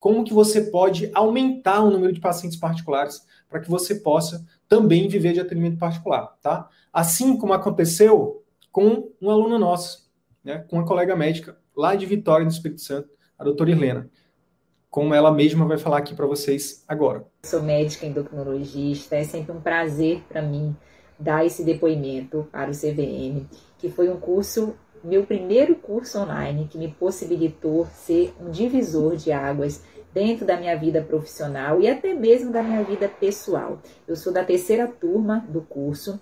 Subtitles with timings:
[0.00, 5.06] Como que você pode aumentar o número de pacientes particulares para que você possa também
[5.06, 6.68] viver de atendimento particular, tá?
[6.90, 8.42] Assim como aconteceu
[8.72, 9.98] com uma aluna nossa,
[10.42, 14.08] né, com uma colega médica lá de Vitória, no Espírito Santo, a doutora Helena,
[14.88, 17.24] como ela mesma vai falar aqui para vocês agora.
[17.44, 20.74] Sou médica endocrinologista, é sempre um prazer para mim
[21.18, 23.46] dar esse depoimento para o CVM,
[23.78, 29.32] que foi um curso, meu primeiro curso online, que me possibilitou ser um divisor de
[29.32, 33.78] águas dentro da minha vida profissional e até mesmo da minha vida pessoal.
[34.06, 36.20] Eu sou da terceira turma do curso,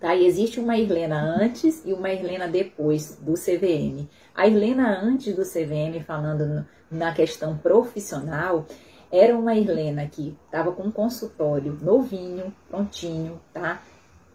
[0.00, 0.14] tá?
[0.14, 4.08] E existe uma Irlena antes e uma Irlena depois do CVM.
[4.34, 8.66] A Irlena antes do CVM, falando na questão profissional,
[9.10, 13.82] era uma Irlena que estava com um consultório novinho, prontinho, tá?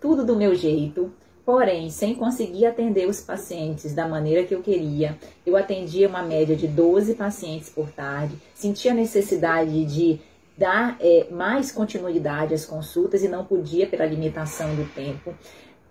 [0.02, 1.14] Tudo do meu jeito,
[1.46, 6.56] Porém, sem conseguir atender os pacientes da maneira que eu queria, eu atendia uma média
[6.56, 10.22] de 12 pacientes por tarde, sentia necessidade de
[10.58, 15.34] dar é, mais continuidade às consultas e não podia pela limitação do tempo.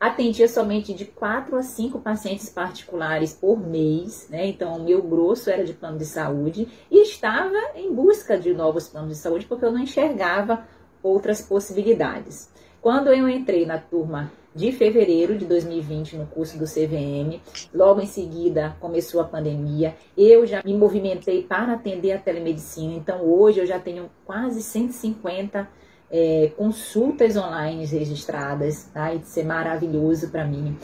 [0.01, 4.47] Atendia somente de 4 a 5 pacientes particulares por mês, né?
[4.47, 8.89] Então, o meu grosso era de plano de saúde e estava em busca de novos
[8.89, 10.67] planos de saúde porque eu não enxergava
[11.03, 12.51] outras possibilidades.
[12.81, 17.41] Quando eu entrei na turma de fevereiro de 2020 no curso do CVM.
[17.73, 19.95] Logo em seguida começou a pandemia.
[20.17, 22.95] Eu já me movimentei para atender a telemedicina.
[22.95, 25.69] Então hoje eu já tenho quase 150
[26.11, 29.15] é, consultas online registradas, tá?
[29.15, 30.77] Isso é maravilhoso para mim.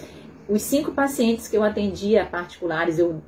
[0.48, 3.20] Os cinco pacientes que eu atendia particulares, eu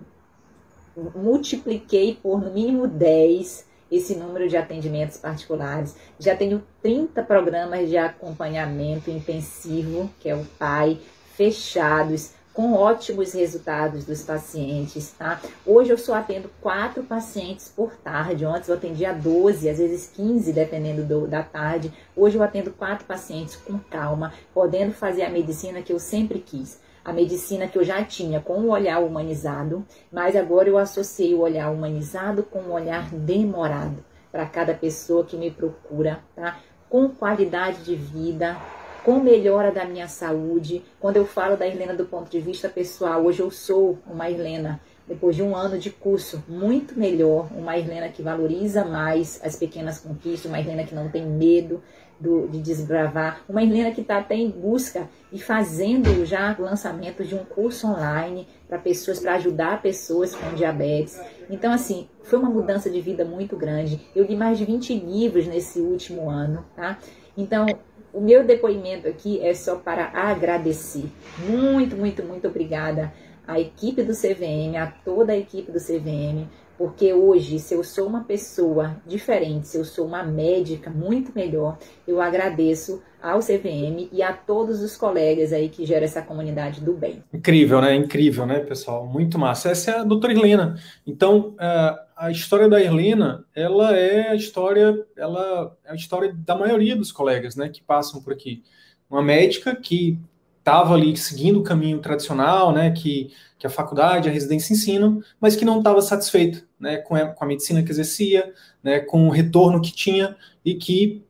[1.15, 5.97] multipliquei por no mínimo 10 esse número de atendimentos particulares.
[6.19, 11.01] Já tenho 30 programas de acompanhamento intensivo, que é o PAI,
[11.35, 15.41] fechados, com ótimos resultados dos pacientes, tá?
[15.65, 18.45] Hoje eu só atendo quatro pacientes por tarde.
[18.45, 21.93] Antes eu atendia 12, às vezes 15, dependendo do, da tarde.
[22.15, 26.79] Hoje eu atendo quatro pacientes com calma, podendo fazer a medicina que eu sempre quis
[27.11, 31.41] a medicina que eu já tinha com o olhar humanizado, mas agora eu associei o
[31.41, 36.61] olhar humanizado com o olhar demorado para cada pessoa que me procura, tá?
[36.89, 38.57] Com qualidade de vida,
[39.05, 40.85] com melhora da minha saúde.
[41.01, 44.81] Quando eu falo da Helena do ponto de vista pessoal, hoje eu sou uma Helena
[45.09, 49.99] depois de um ano de curso muito melhor, uma Helena que valoriza mais as pequenas
[49.99, 51.83] conquistas, uma Helena que não tem medo
[52.21, 57.35] do, de desbravar, uma Helena que está até em busca e fazendo já lançamento de
[57.35, 61.21] um curso online para pessoas, para ajudar pessoas com diabetes.
[61.49, 64.01] Então, assim, foi uma mudança de vida muito grande.
[64.15, 66.99] Eu li mais de 20 livros nesse último ano, tá?
[67.37, 67.67] Então,
[68.13, 71.09] o meu depoimento aqui é só para agradecer.
[71.49, 73.13] Muito, muito, muito obrigada
[73.51, 78.07] à equipe do CVM, a toda a equipe do CVM, porque hoje, se eu sou
[78.07, 84.23] uma pessoa diferente, se eu sou uma médica muito melhor, eu agradeço ao CVM e
[84.23, 87.23] a todos os colegas aí que geram essa comunidade do bem.
[87.35, 87.95] Incrível, né?
[87.95, 89.05] Incrível, né, pessoal?
[89.05, 89.71] Muito massa.
[89.71, 90.77] Essa é a doutora Helena.
[91.05, 96.55] Então, é, a história da Helena, ela é a história, ela é a história da
[96.55, 98.63] maioria dos colegas, né, que passam por aqui.
[99.11, 100.19] Uma médica que
[100.61, 105.57] estava ali seguindo o caminho tradicional, né, que, que a faculdade, a residência ensinam, mas
[105.57, 108.53] que não estava satisfeito né, com, a, com a medicina que exercia,
[108.83, 111.25] né, com o retorno que tinha e que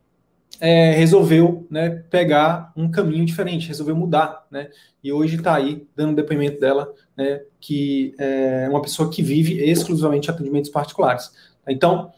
[0.61, 4.69] é, resolveu né, pegar um caminho diferente, resolveu mudar, né,
[5.03, 10.31] e hoje está aí dando depoimento dela, né, que é uma pessoa que vive exclusivamente
[10.31, 11.31] atendimentos particulares.
[11.67, 12.13] Então,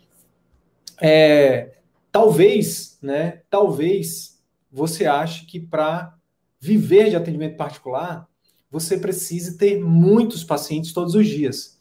[1.00, 1.73] é,
[2.11, 6.15] talvez, né, talvez você ache que para
[6.62, 8.29] viver de atendimento particular,
[8.70, 11.81] você precisa ter muitos pacientes todos os dias.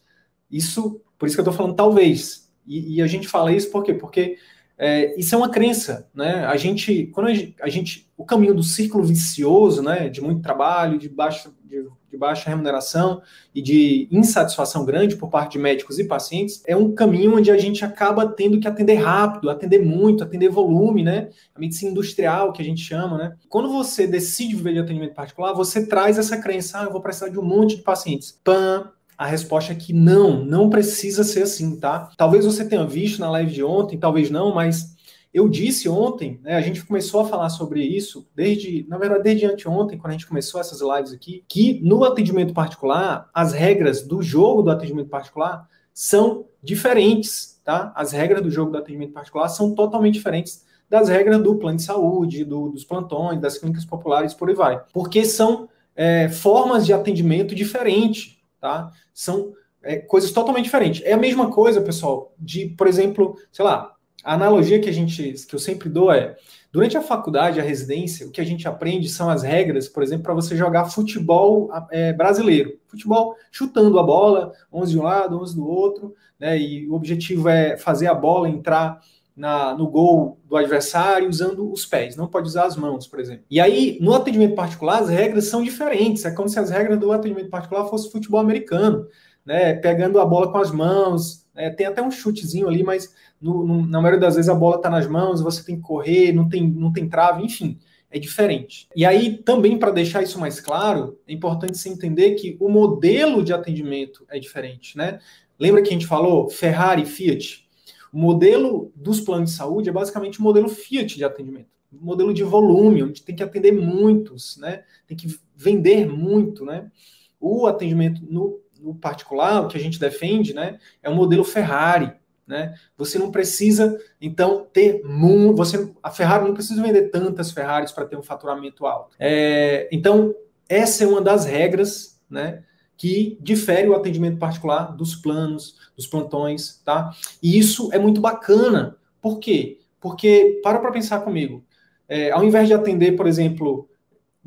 [0.49, 2.51] Isso, por isso que eu estou falando talvez.
[2.65, 3.93] E, e, a gente fala isso por quê?
[3.93, 4.37] Porque
[4.75, 6.45] é, isso é uma crença, né?
[6.45, 10.41] A gente, quando a gente, a gente, o caminho do círculo vicioso, né, de muito
[10.41, 13.21] trabalho, de baixa, de, de, baixa remuneração
[13.53, 17.57] e de insatisfação grande por parte de médicos e pacientes, é um caminho onde a
[17.57, 21.29] gente acaba tendo que atender rápido, atender muito, atender volume, né?
[21.55, 23.35] A medicina industrial que a gente chama, né?
[23.49, 27.29] Quando você decide viver de atendimento particular, você traz essa crença, ah, eu vou precisar
[27.29, 28.37] de um monte de pacientes.
[28.43, 28.91] Pam,
[29.21, 32.09] a resposta é que não, não precisa ser assim, tá?
[32.17, 34.90] Talvez você tenha visto na live de ontem, talvez não, mas
[35.33, 39.45] eu disse ontem, né, a gente começou a falar sobre isso desde, na verdade, desde
[39.45, 44.21] anteontem, quando a gente começou essas lives aqui, que no atendimento particular, as regras do
[44.21, 47.91] jogo do atendimento particular são diferentes, tá?
[47.95, 51.83] As regras do jogo do atendimento particular são totalmente diferentes das regras do plano de
[51.83, 54.83] saúde, do, dos plantões, das clínicas populares, por aí vai.
[54.93, 58.91] Porque são é, formas de atendimento diferentes tá?
[59.13, 61.01] São é, coisas totalmente diferentes.
[61.03, 63.93] É a mesma coisa, pessoal, de, por exemplo, sei lá,
[64.23, 66.35] a analogia que a gente, que eu sempre dou é,
[66.71, 70.23] durante a faculdade, a residência, o que a gente aprende são as regras, por exemplo,
[70.23, 72.79] para você jogar futebol é, brasileiro.
[72.87, 76.57] Futebol chutando a bola, 11 de um lado, 11 do outro, né?
[76.57, 78.99] E o objetivo é fazer a bola entrar
[79.35, 83.43] na, no gol do adversário usando os pés, não pode usar as mãos, por exemplo.
[83.49, 86.25] E aí, no atendimento particular, as regras são diferentes.
[86.25, 89.07] É como se as regras do atendimento particular fossem futebol americano,
[89.45, 89.73] né?
[89.73, 91.40] Pegando a bola com as mãos.
[91.53, 91.69] Né?
[91.69, 94.89] Tem até um chutezinho ali, mas no, no, na maioria das vezes a bola está
[94.89, 97.77] nas mãos, você tem que correr, não tem, não tem trave, enfim.
[98.13, 98.89] É diferente.
[98.93, 103.41] E aí, também, para deixar isso mais claro, é importante se entender que o modelo
[103.41, 105.19] de atendimento é diferente, né?
[105.57, 107.65] Lembra que a gente falou Ferrari Fiat?
[108.11, 112.43] O modelo dos planos de saúde é basicamente o modelo Fiat de atendimento, modelo de
[112.43, 114.83] volume, onde tem que atender muitos, né?
[115.07, 116.91] Tem que vender muito, né?
[117.39, 122.13] O atendimento no, no particular, o que a gente defende, né, é o modelo Ferrari,
[122.47, 122.75] né?
[122.97, 125.55] Você não precisa, então, ter muito.
[125.55, 129.15] Você, a Ferrari não precisa vender tantas Ferraris para ter um faturamento alto.
[129.17, 130.35] É, então,
[130.67, 132.63] essa é uma das regras, né?
[133.01, 137.09] que difere o atendimento particular dos planos, dos plantões, tá?
[137.41, 138.95] E isso é muito bacana.
[139.19, 139.79] Por quê?
[139.99, 141.65] Porque, para para pensar comigo,
[142.07, 143.89] é, ao invés de atender, por exemplo,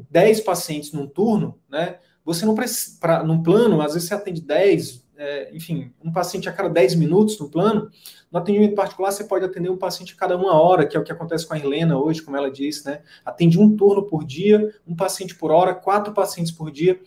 [0.08, 1.98] 10 pacientes num turno, né?
[2.24, 6.48] Você não precisa, pra, num plano, às vezes você atende 10, é, enfim, um paciente
[6.48, 7.90] a cada 10 minutos no plano.
[8.32, 11.04] No atendimento particular, você pode atender um paciente a cada uma hora, que é o
[11.04, 13.02] que acontece com a Helena hoje, como ela disse, né?
[13.24, 17.00] Atende um turno por dia, um paciente por hora, quatro pacientes por dia.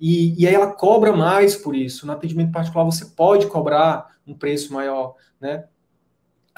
[0.00, 2.06] E, e aí ela cobra mais por isso.
[2.06, 5.64] No atendimento particular você pode cobrar um preço maior, né?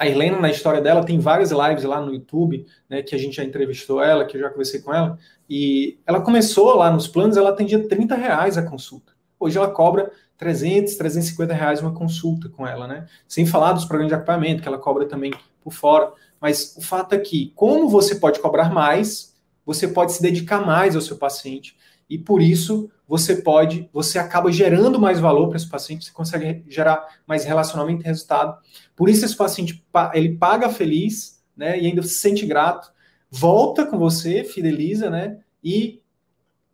[0.01, 3.35] A Helena, na história dela, tem várias lives lá no YouTube, né, que a gente
[3.35, 5.15] já entrevistou ela, que eu já conversei com ela,
[5.47, 9.13] e ela começou lá nos planos, ela atendia 30 reais a consulta.
[9.39, 13.05] Hoje ela cobra 300, 350 reais uma consulta com ela, né?
[13.27, 15.31] Sem falar dos programas de acompanhamento, que ela cobra também
[15.63, 16.11] por fora.
[16.39, 20.95] Mas o fato é que, como você pode cobrar mais, você pode se dedicar mais
[20.95, 21.77] ao seu paciente,
[22.11, 26.61] e por isso você pode, você acaba gerando mais valor para esse paciente, você consegue
[26.67, 28.57] gerar mais relacionamento e resultado.
[28.97, 29.81] Por isso esse paciente
[30.13, 32.91] ele paga feliz, né, e ainda se sente grato,
[33.29, 36.01] volta com você, fideliza, né, e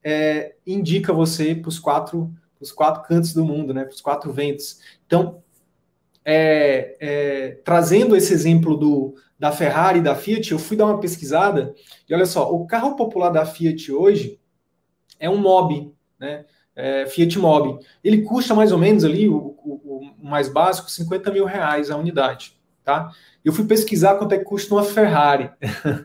[0.04, 4.34] é, indica você para os quatro, os quatro cantos do mundo, né, para os quatro
[4.34, 4.80] ventos.
[5.06, 5.44] Então,
[6.26, 11.00] é, é, trazendo esse exemplo do, da Ferrari e da Fiat, eu fui dar uma
[11.00, 11.76] pesquisada
[12.10, 14.40] e olha só, o carro popular da Fiat hoje
[15.20, 16.46] é um Mob, né?
[16.76, 17.84] É, Fiat Mobi.
[18.04, 21.98] Ele custa mais ou menos ali, o, o, o, mais básico, 50 mil reais a
[21.98, 22.56] unidade.
[22.84, 23.12] Tá?
[23.44, 25.50] Eu fui pesquisar quanto é que custa uma Ferrari.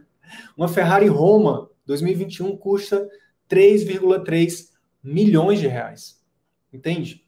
[0.56, 3.06] uma Ferrari Roma 2021 custa
[3.50, 4.70] 3,3
[5.04, 6.20] milhões de reais.
[6.72, 7.22] Entende?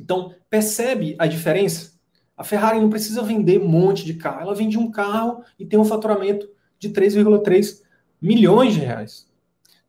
[0.00, 1.98] Então, percebe a diferença?
[2.36, 4.42] A Ferrari não precisa vender um monte de carro.
[4.42, 6.48] Ela vende um carro e tem um faturamento
[6.78, 7.82] de 3,3
[8.20, 9.29] milhões de reais.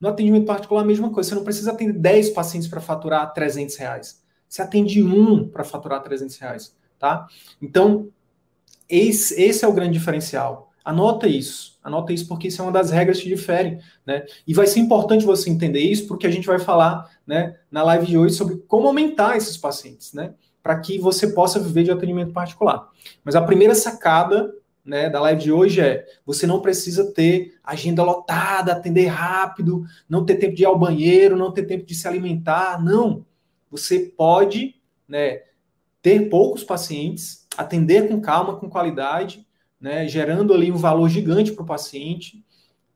[0.02, 1.30] No atendimento particular, a mesma coisa.
[1.30, 4.22] Você não precisa atender 10 pacientes para faturar 300 reais.
[4.50, 7.28] Você atende um para faturar 300 reais, tá?
[7.62, 8.10] Então,
[8.90, 10.72] esse, esse é o grande diferencial.
[10.84, 11.80] Anota isso.
[11.84, 14.26] Anota isso porque isso é uma das regras que diferem, né?
[14.46, 18.08] E vai ser importante você entender isso porque a gente vai falar, né, na live
[18.08, 20.34] de hoje sobre como aumentar esses pacientes, né?
[20.62, 22.90] Para que você possa viver de atendimento particular.
[23.24, 24.54] Mas a primeira sacada
[24.84, 30.26] né, da live de hoje é: você não precisa ter agenda lotada, atender rápido, não
[30.26, 32.84] ter tempo de ir ao banheiro, não ter tempo de se alimentar.
[32.84, 33.26] Não.
[33.70, 34.76] Você pode
[35.08, 35.42] né,
[36.02, 39.48] ter poucos pacientes, atender com calma, com qualidade,
[39.80, 42.44] né, gerando ali um valor gigante para o paciente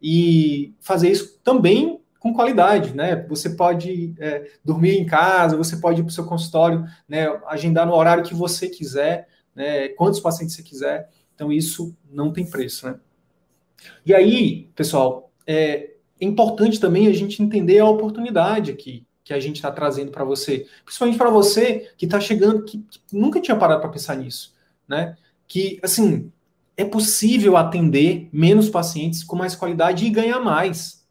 [0.01, 3.23] e fazer isso também com qualidade, né?
[3.29, 7.85] Você pode é, dormir em casa, você pode ir para o seu consultório, né, agendar
[7.85, 12.87] no horário que você quiser, né, quantos pacientes você quiser Então, isso não tem preço,
[12.87, 12.99] né?
[14.05, 19.55] E aí, pessoal, é importante também a gente entender a oportunidade aqui que a gente
[19.55, 23.81] está trazendo para você, principalmente para você que está chegando, que, que, nunca tinha parado
[23.81, 24.53] para pensar nisso,
[24.87, 25.17] né?
[25.47, 26.31] Que, assim,
[26.77, 31.05] é possível atender menos pacientes com mais qualidade e ganhar mais.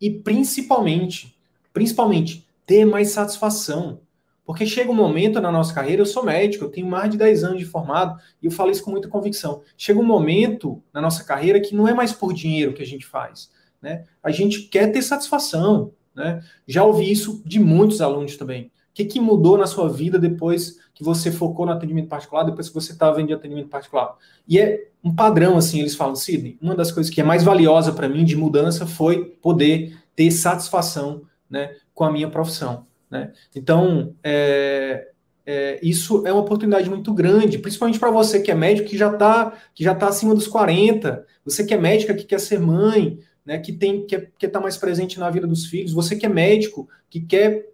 [0.00, 1.38] E principalmente,
[1.72, 4.00] principalmente, ter mais satisfação.
[4.46, 7.42] Porque chega um momento na nossa carreira, eu sou médico, eu tenho mais de 10
[7.42, 9.62] anos de formado, e eu falo isso com muita convicção.
[9.76, 13.04] Chega um momento na nossa carreira que não é mais por dinheiro que a gente
[13.04, 13.50] faz.
[13.82, 14.04] Né?
[14.22, 15.92] A gente quer ter satisfação.
[16.14, 16.42] Né?
[16.66, 18.66] Já ouvi isso de muitos alunos também.
[18.66, 22.68] O que, que mudou na sua vida depois que você focou no atendimento particular, depois
[22.68, 24.16] que você estava tá vendo atendimento particular?
[24.48, 27.92] E é um padrão, assim, eles falam, Sidney, uma das coisas que é mais valiosa
[27.92, 32.86] para mim de mudança foi poder ter satisfação né, com a minha profissão.
[33.16, 33.32] Né?
[33.54, 35.08] Então, é,
[35.44, 39.12] é, isso é uma oportunidade muito grande, principalmente para você que é médico que já
[39.12, 43.18] está que já tá acima dos 40, você que é médica que quer ser mãe,
[43.44, 46.26] né, que tem que quer estar tá mais presente na vida dos filhos, você que
[46.26, 47.66] é médico, que quer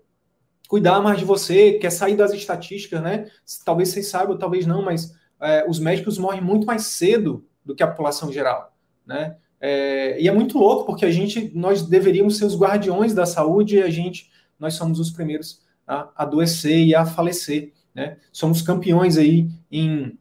[0.69, 3.27] cuidar mais de você, quer sair das estatísticas, né?
[3.65, 7.83] Talvez vocês saibam, talvez não, mas é, os médicos morrem muito mais cedo do que
[7.83, 8.75] a população geral,
[9.07, 9.37] né?
[9.61, 13.77] É, e é muito louco porque a gente, nós deveríamos ser os guardiões da saúde
[13.77, 14.29] e a gente,
[14.63, 18.17] nós somos os primeiros a adoecer e a falecer, né?
[18.33, 20.17] Somos campeões aí em,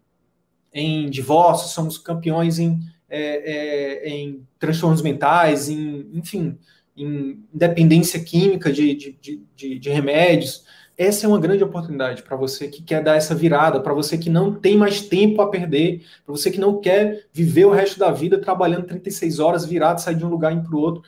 [0.73, 6.57] em divórcio, somos campeões em é, é, em transtornos mentais, em, enfim,
[6.95, 10.63] em dependência química de, de, de, de remédios.
[10.97, 14.29] Essa é uma grande oportunidade para você que quer dar essa virada, para você que
[14.29, 18.11] não tem mais tempo a perder, para você que não quer viver o resto da
[18.11, 21.01] vida trabalhando 36 horas virado, sair de um lugar para o outro,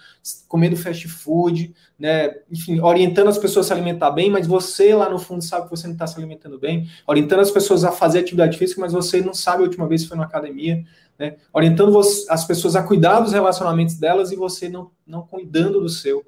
[0.48, 2.34] comendo fast food, né?
[2.52, 5.72] enfim, orientando as pessoas a se alimentar bem, mas você lá no fundo sabe que
[5.72, 9.22] você não está se alimentando bem, orientando as pessoas a fazer atividade física, mas você
[9.22, 10.84] não sabe a última vez que foi na academia
[11.18, 11.38] né?
[11.52, 11.98] orientando
[12.30, 16.24] as pessoas a cuidar dos relacionamentos delas e você não, não cuidando do seu.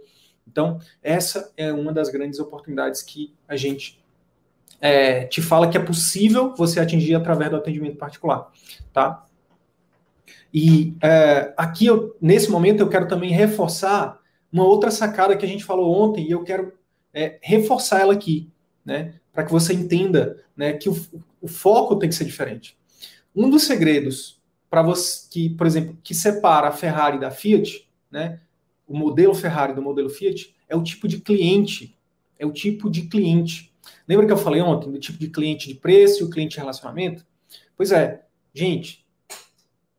[0.48, 4.04] Então, essa é uma das grandes oportunidades que a gente
[4.80, 8.52] é, te fala que é possível você atingir através do atendimento particular,
[8.94, 9.26] tá?
[10.54, 14.20] E é, aqui, eu, nesse momento, eu quero também reforçar
[14.52, 16.72] uma outra sacada que a gente falou ontem e eu quero
[17.14, 18.50] é, reforçar ela aqui,
[18.86, 19.16] né?
[19.34, 20.96] Para que você entenda né, que o,
[21.42, 22.78] o foco tem que ser diferente.
[23.36, 28.40] Um dos segredos para você que, por exemplo, que separa a Ferrari da Fiat, né?
[28.88, 31.98] O modelo Ferrari do modelo Fiat é o tipo de cliente,
[32.38, 33.74] é o tipo de cliente.
[34.08, 36.60] Lembra que eu falei ontem do tipo de cliente de preço e o cliente de
[36.60, 37.26] relacionamento?
[37.76, 38.24] Pois é,
[38.54, 39.06] gente,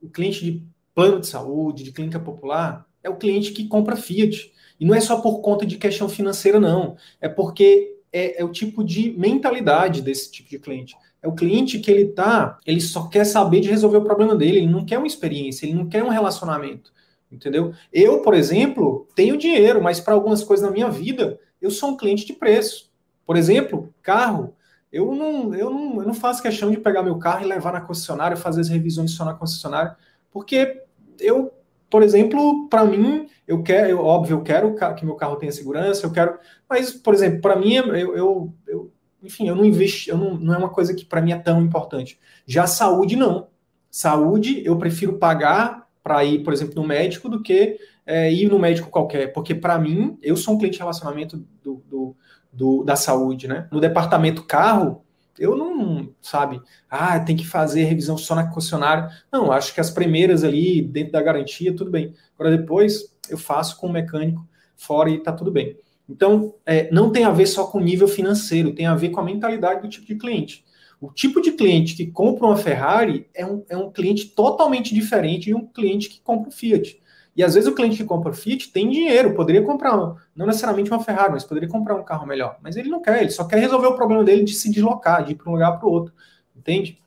[0.01, 0.63] o cliente de
[0.95, 4.53] plano de saúde, de clínica popular, é o cliente que compra Fiat.
[4.79, 6.97] E não é só por conta de questão financeira, não.
[7.21, 10.97] É porque é, é o tipo de mentalidade desse tipo de cliente.
[11.23, 14.59] É o cliente que ele tá, ele só quer saber de resolver o problema dele,
[14.59, 16.93] ele não quer uma experiência, ele não quer um relacionamento,
[17.37, 17.73] entendeu?
[17.93, 21.97] Eu, por exemplo, tenho dinheiro, mas para algumas coisas na minha vida, eu sou um
[21.97, 22.91] cliente de preço.
[23.25, 24.55] Por exemplo, carro.
[24.93, 27.81] Eu não, eu não, eu não faço questão de pegar meu carro e levar na
[27.81, 29.97] concessionária, fazer as revisões só na concessionária,
[30.31, 30.83] porque
[31.21, 31.53] eu,
[31.91, 36.07] por exemplo, para mim, eu quero, eu, óbvio, eu quero que meu carro tenha segurança,
[36.07, 36.39] eu quero,
[36.69, 40.55] mas, por exemplo, para mim, eu, eu, eu enfim, eu não investi, eu não, não
[40.55, 42.19] é uma coisa que para mim é tão importante.
[42.47, 43.49] Já saúde, não.
[43.91, 48.61] Saúde, eu prefiro pagar para ir, por exemplo, no médico do que é, ir no
[48.61, 49.33] médico qualquer.
[49.33, 52.17] Porque, para mim, eu sou um cliente de relacionamento do, do,
[52.53, 53.67] do, da saúde, né?
[53.73, 55.05] No departamento carro,
[55.37, 59.11] eu não, sabe, ah, tem que fazer revisão só na concessionária.
[59.33, 62.15] Não, acho que as primeiras ali, dentro da garantia, tudo bem.
[62.39, 65.77] Agora, depois, eu faço com o mecânico fora e tá tudo bem.
[66.09, 69.19] Então, é, não tem a ver só com o nível financeiro, tem a ver com
[69.19, 70.65] a mentalidade do tipo de cliente.
[71.01, 75.47] O tipo de cliente que compra uma Ferrari é um, é um cliente totalmente diferente
[75.47, 77.01] de um cliente que compra um Fiat.
[77.37, 80.47] E às vezes o cliente que compra o Fiat tem dinheiro, poderia comprar, um, não
[80.47, 82.59] necessariamente uma Ferrari, mas poderia comprar um carro melhor.
[82.63, 85.33] Mas ele não quer, ele só quer resolver o problema dele de se deslocar, de
[85.33, 86.15] ir para um lugar para o outro.
[86.57, 86.99] Entende?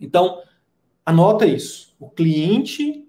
[0.00, 0.42] Então,
[1.04, 1.94] anota isso.
[2.00, 3.06] O cliente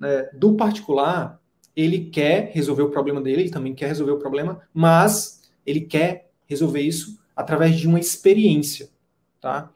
[0.00, 1.38] né, do particular,
[1.76, 6.30] ele quer resolver o problema dele, ele também quer resolver o problema, mas ele quer
[6.46, 8.88] resolver isso através de uma experiência,
[9.44, 9.70] tá?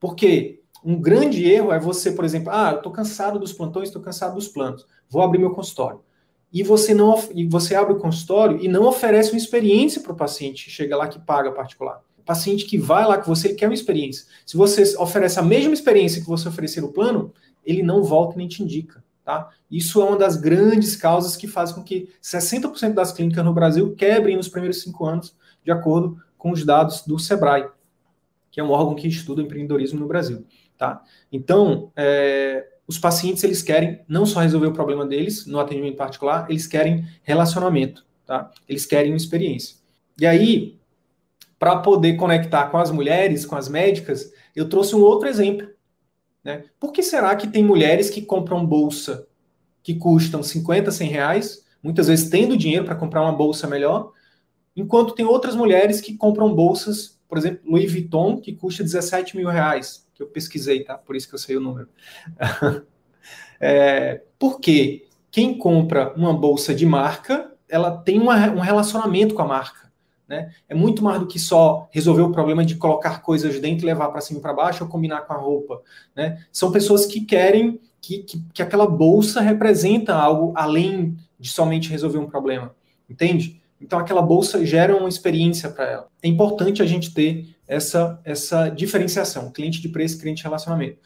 [0.00, 4.02] Porque um grande erro é você, por exemplo, ah, eu estou cansado dos plantões, estou
[4.02, 6.00] cansado dos planos, vou abrir meu consultório.
[6.52, 10.16] E você não e você abre o consultório e não oferece uma experiência para o
[10.16, 12.02] paciente que chega lá que paga particular.
[12.18, 14.26] O paciente que vai lá com você, ele quer uma experiência.
[14.44, 17.32] Se você oferece a mesma experiência que você oferecer no plano,
[17.64, 19.02] ele não volta nem te indica.
[19.24, 19.48] Tá?
[19.70, 23.94] Isso é uma das grandes causas que faz com que 60% das clínicas no Brasil
[23.94, 27.68] quebrem nos primeiros cinco anos, de acordo com os dados do Sebrae.
[28.54, 30.46] Que é um órgão que estuda empreendedorismo no Brasil,
[30.78, 31.02] tá?
[31.32, 36.46] Então, é, os pacientes eles querem não só resolver o problema deles no atendimento particular,
[36.48, 38.52] eles querem relacionamento, tá?
[38.68, 39.74] Eles querem uma experiência.
[40.16, 40.78] E aí,
[41.58, 45.66] para poder conectar com as mulheres, com as médicas, eu trouxe um outro exemplo.
[46.44, 46.62] Né?
[46.78, 49.26] Por que será que tem mulheres que compram bolsa
[49.82, 54.12] que custam 50, 100 reais, muitas vezes tendo dinheiro para comprar uma bolsa melhor,
[54.76, 59.48] enquanto tem outras mulheres que compram bolsas, por exemplo, Louis Vuitton, que custa 17 mil
[59.48, 60.96] reais, que eu pesquisei, tá?
[60.96, 61.88] Por isso que eu sei o número.
[63.60, 69.48] é, porque quem compra uma bolsa de marca, ela tem uma, um relacionamento com a
[69.48, 69.92] marca.
[70.28, 70.54] Né?
[70.68, 74.10] É muito mais do que só resolver o problema de colocar coisas dentro e levar
[74.10, 75.82] para cima e para baixo ou combinar com a roupa.
[76.14, 76.40] Né?
[76.52, 82.18] São pessoas que querem que, que, que aquela bolsa representa algo além de somente resolver
[82.18, 82.72] um problema.
[83.10, 83.60] Entende?
[83.80, 86.08] Então aquela bolsa gera uma experiência para ela.
[86.22, 90.98] É importante a gente ter essa, essa diferenciação, cliente de preço, cliente de relacionamento.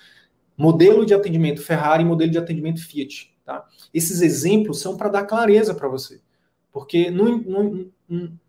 [0.56, 3.32] Modelo de atendimento Ferrari modelo de atendimento Fiat.
[3.44, 3.64] Tá?
[3.94, 6.20] Esses exemplos são para dar clareza para você.
[6.72, 7.10] Porque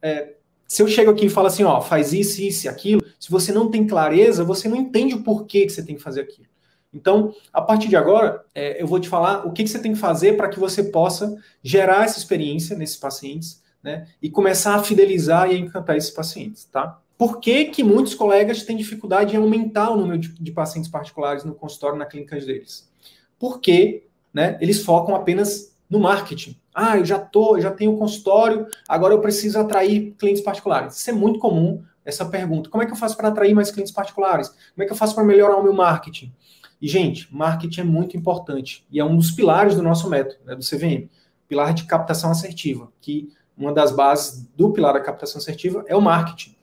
[0.02, 0.34] é,
[0.68, 3.72] se eu chego aqui e falo assim, ó, faz isso, isso aquilo, se você não
[3.72, 6.48] tem clareza, você não entende o porquê que você tem que fazer aquilo.
[6.94, 9.94] Então, a partir de agora, é, eu vou te falar o que, que você tem
[9.94, 14.08] que fazer para que você possa gerar essa experiência nesses pacientes, né?
[14.22, 17.00] E começar a fidelizar e encantar esses pacientes, tá?
[17.18, 21.44] Por que, que muitos colegas têm dificuldade em aumentar o número de, de pacientes particulares
[21.44, 22.90] no consultório, na clínica deles?
[23.38, 26.58] Porque né, eles focam apenas no marketing.
[26.74, 30.98] Ah, eu já tô, já tenho consultório, agora eu preciso atrair clientes particulares.
[30.98, 32.70] Isso é muito comum, essa pergunta.
[32.70, 34.50] Como é que eu faço para atrair mais clientes particulares?
[34.50, 36.34] Como é que eu faço para melhorar o meu marketing?
[36.82, 40.56] E, gente, marketing é muito importante e é um dos pilares do nosso método, né,
[40.56, 41.10] do CVM.
[41.48, 46.02] Pilar de captação assertiva, que uma das bases do pilar da captação assertiva é o
[46.02, 46.56] marketing.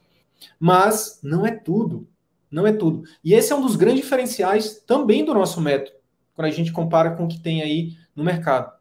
[0.59, 2.09] Mas não é tudo.
[2.51, 3.05] Não é tudo.
[3.23, 5.97] E esse é um dos grandes diferenciais também do nosso método,
[6.35, 8.77] quando a gente compara com o que tem aí no mercado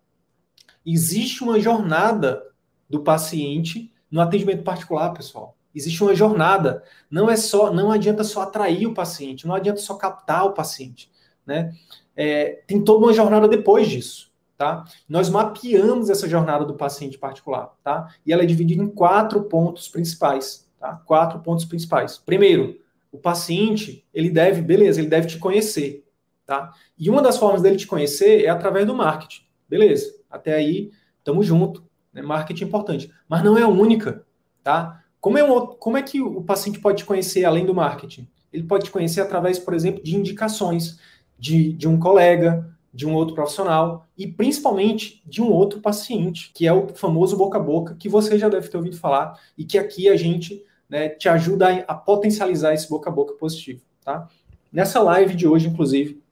[0.85, 2.43] existe uma jornada
[2.87, 5.57] do paciente no atendimento particular, pessoal.
[5.73, 6.83] Existe uma jornada.
[7.09, 11.11] Não é só, não adianta só atrair o paciente, não adianta só captar o paciente,
[11.45, 11.73] né?
[12.15, 14.85] É, tem toda uma jornada depois disso, tá?
[15.07, 18.13] Nós mapeamos essa jornada do paciente particular, tá?
[18.25, 21.01] E ela é dividida em quatro pontos principais, tá?
[21.05, 22.17] Quatro pontos principais.
[22.17, 22.79] Primeiro,
[23.11, 26.05] o paciente, ele deve, beleza, ele deve te conhecer,
[26.45, 26.73] tá?
[26.97, 30.13] E uma das formas dele te conhecer é através do marketing, beleza?
[30.29, 31.83] Até aí, estamos junto.
[32.13, 32.21] Né?
[32.21, 33.11] Marketing é importante.
[33.27, 34.25] Mas não é a única,
[34.63, 35.01] tá?
[35.19, 38.27] Como é, um, como é que o paciente pode te conhecer além do marketing?
[38.53, 40.99] Ele pode te conhecer através, por exemplo, de indicações
[41.37, 46.65] de, de um colega, de um outro profissional e principalmente de um outro paciente, que
[46.65, 49.77] é o famoso boca a boca, que você já deve ter ouvido falar e que
[49.77, 54.29] aqui a gente né, te ajuda a, potencializar esse boca a boca positivo, tá?
[54.71, 56.23] Nessa live de hoje, inclusive,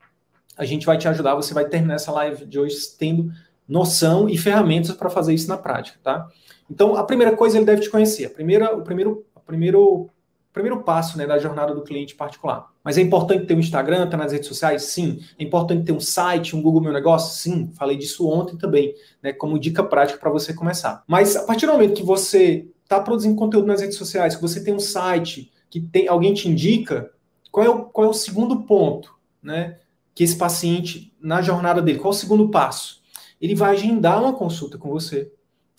[0.58, 3.30] a gente vai te ajudar, você vai terminar essa live de hoje tendo
[3.68, 6.30] noção e ferramentas para fazer isso na prática, tá?
[6.70, 8.26] Então, a primeira coisa ele deve te conhecer.
[8.26, 10.10] A primeira, o primeiro, primeiro,
[10.54, 12.72] primeiro passo né, da jornada do cliente particular.
[12.84, 14.84] Mas é importante ter um Instagram, estar tá nas redes sociais?
[14.84, 15.20] Sim.
[15.38, 17.34] É importante ter um site, um Google Meu Negócio?
[17.34, 17.72] Sim.
[17.74, 21.04] Falei disso ontem também, né, como dica prática para você começar.
[21.08, 24.64] Mas a partir do momento que você está produzindo conteúdo nas redes sociais, que você
[24.64, 27.12] tem um site, que tem alguém te indica,
[27.52, 29.80] qual é o, qual é o segundo ponto, né?
[30.14, 33.04] Que esse paciente, na jornada dele, qual é o segundo passo?
[33.44, 35.30] ele vai agendar uma consulta com você.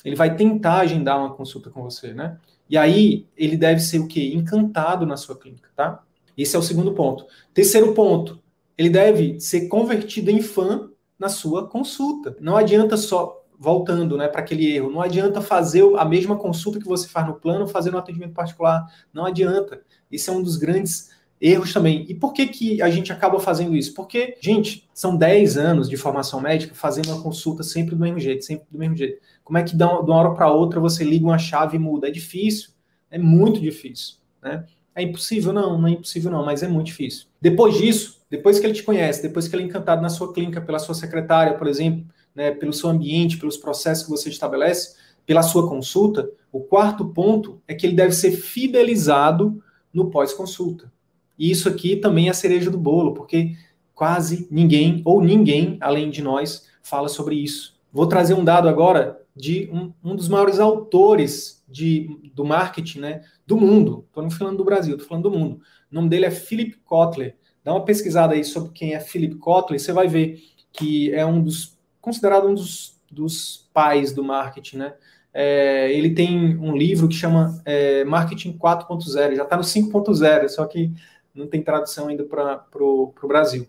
[0.04, 2.38] Ele vai tentar agendar uma consulta com você, né?
[2.68, 4.32] E aí ele deve ser o quê?
[4.34, 6.02] Encantado na sua clínica, tá?
[6.36, 7.26] Esse é o segundo ponto.
[7.52, 8.40] Terceiro ponto,
[8.76, 12.36] ele deve ser convertido em fã na sua consulta.
[12.40, 16.86] Não adianta só voltando, né, para aquele erro, não adianta fazer a mesma consulta que
[16.86, 18.84] você faz no plano, fazer no atendimento particular.
[19.12, 19.80] Não adianta.
[20.10, 22.04] Esse é um dos grandes erros também.
[22.08, 23.94] E por que, que a gente acaba fazendo isso?
[23.94, 28.44] Porque, gente, são 10 anos de formação médica fazendo uma consulta sempre do mesmo jeito,
[28.44, 29.20] sempre do mesmo jeito.
[29.44, 32.08] Como é que de uma hora para outra você liga uma chave e muda?
[32.08, 32.70] É difícil,
[33.10, 34.64] é muito difícil, né?
[34.94, 35.52] É impossível?
[35.52, 37.26] Não, não é impossível não, mas é muito difícil.
[37.40, 40.60] Depois disso, depois que ele te conhece, depois que ele é encantado na sua clínica,
[40.60, 45.42] pela sua secretária, por exemplo, né, pelo seu ambiente, pelos processos que você estabelece, pela
[45.42, 50.92] sua consulta, o quarto ponto é que ele deve ser fidelizado no pós-consulta.
[51.38, 53.56] E isso aqui também é a cereja do bolo, porque
[53.94, 57.76] quase ninguém, ou ninguém, além de nós, fala sobre isso.
[57.92, 63.24] Vou trazer um dado agora de um, um dos maiores autores de, do marketing né,
[63.46, 64.04] do mundo.
[64.08, 65.60] Estou não falando do Brasil, estou falando do mundo.
[65.90, 67.36] O nome dele é Philip Kotler.
[67.62, 70.42] Dá uma pesquisada aí sobre quem é Philip Kotler, você vai ver
[70.72, 74.94] que é um dos considerado um dos, dos pais do marketing, né?
[75.32, 80.66] É, ele tem um livro que chama é, Marketing 4.0, já está no 5.0, só
[80.66, 80.92] que
[81.34, 83.62] não tem tradução ainda para o Brasil.
[83.62, 83.66] O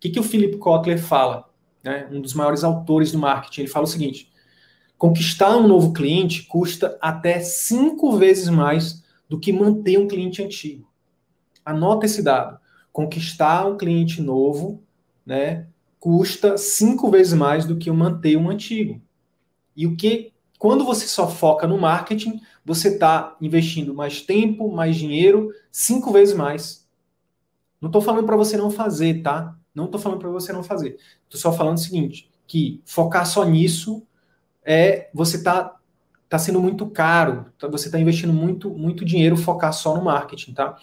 [0.00, 1.50] que, que o Philip Kotler fala?
[1.82, 2.08] Né?
[2.10, 3.62] Um dos maiores autores do marketing.
[3.62, 4.32] Ele fala o seguinte:
[4.98, 10.90] conquistar um novo cliente custa até cinco vezes mais do que manter um cliente antigo.
[11.64, 12.58] Anota esse dado.
[12.92, 14.82] Conquistar um cliente novo,
[15.26, 15.66] né,
[15.98, 19.00] custa cinco vezes mais do que manter um antigo.
[19.74, 24.96] E o que, quando você só foca no marketing, você está investindo mais tempo, mais
[24.96, 26.86] dinheiro, cinco vezes mais.
[27.80, 29.56] Não estou falando para você não fazer, tá?
[29.74, 30.98] Não estou falando para você não fazer.
[31.24, 34.06] Estou só falando o seguinte, que focar só nisso
[34.64, 35.76] é você está
[36.28, 40.52] tá sendo muito caro, tá, você está investindo muito, muito dinheiro focar só no marketing,
[40.52, 40.76] tá?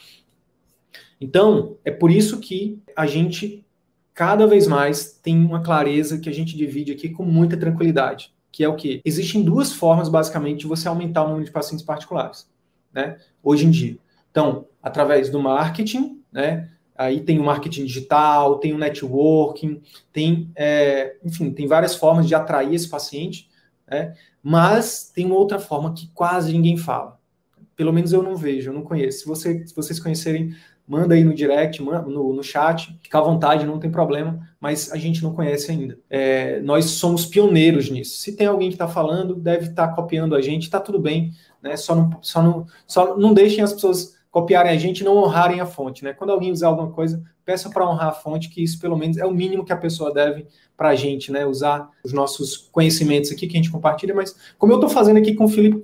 [1.19, 3.65] Então, é por isso que a gente
[4.13, 8.63] cada vez mais tem uma clareza que a gente divide aqui com muita tranquilidade, que
[8.63, 9.01] é o que?
[9.05, 12.49] Existem duas formas, basicamente, de você aumentar o número de pacientes particulares,
[12.93, 13.17] né?
[13.43, 13.97] Hoje em dia.
[14.29, 16.69] Então, através do marketing, né?
[16.95, 19.81] Aí tem o marketing digital, tem o networking,
[20.13, 23.49] tem, é, enfim, tem várias formas de atrair esse paciente,
[23.91, 24.13] né?
[24.41, 27.19] Mas tem uma outra forma que quase ninguém fala.
[27.75, 29.19] Pelo menos eu não vejo, eu não conheço.
[29.19, 30.56] Se, você, se vocês conhecerem,
[30.88, 34.97] manda aí no direct, no, no chat, fica à vontade, não tem problema, mas a
[34.97, 35.99] gente não conhece ainda.
[36.10, 38.19] É, nós somos pioneiros nisso.
[38.19, 41.32] Se tem alguém que está falando, deve estar tá copiando a gente, está tudo bem,
[41.62, 41.75] né?
[41.75, 45.59] Só não, só, não, só não deixem as pessoas copiarem a gente e não honrarem
[45.59, 46.13] a fonte, né?
[46.13, 49.25] Quando alguém usar alguma coisa, peça para honrar a fonte, que isso pelo menos é
[49.25, 51.45] o mínimo que a pessoa deve para a gente, né?
[51.45, 55.35] Usar os nossos conhecimentos aqui que a gente compartilha, mas como eu estou fazendo aqui
[55.35, 55.81] com o Philip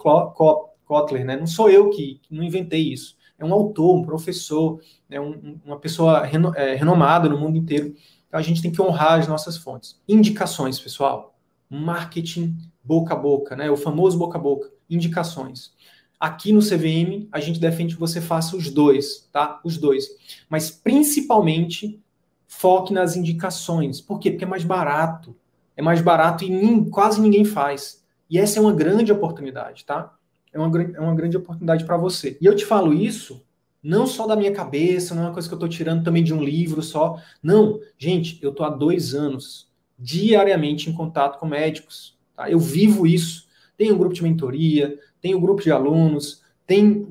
[0.85, 1.35] Kotler, né?
[1.35, 3.17] Não sou eu que, que não inventei isso.
[3.37, 5.19] É um autor, um professor, né?
[5.19, 7.93] um, uma pessoa reno, é, renomada no mundo inteiro.
[8.27, 10.01] Então a gente tem que honrar as nossas fontes.
[10.07, 11.37] Indicações, pessoal.
[11.69, 13.69] Marketing boca a boca, né?
[13.69, 14.71] O famoso boca a boca.
[14.89, 15.73] Indicações.
[16.19, 19.59] Aqui no CVM, a gente defende que você faça os dois, tá?
[19.63, 20.07] Os dois.
[20.49, 22.01] Mas principalmente
[22.47, 24.01] foque nas indicações.
[24.01, 24.31] Por quê?
[24.31, 25.35] Porque é mais barato.
[25.75, 28.03] É mais barato e nem, quase ninguém faz.
[28.29, 30.15] E essa é uma grande oportunidade, tá?
[30.51, 32.37] É uma, é uma grande oportunidade para você.
[32.41, 33.43] E eu te falo isso
[33.81, 36.33] não só da minha cabeça, não é uma coisa que eu estou tirando também de
[36.33, 37.21] um livro só.
[37.41, 42.17] Não, gente, eu estou há dois anos diariamente em contato com médicos.
[42.35, 42.49] Tá?
[42.49, 43.47] Eu vivo isso.
[43.77, 47.07] Tenho um grupo de mentoria, tem o grupo de alunos, tem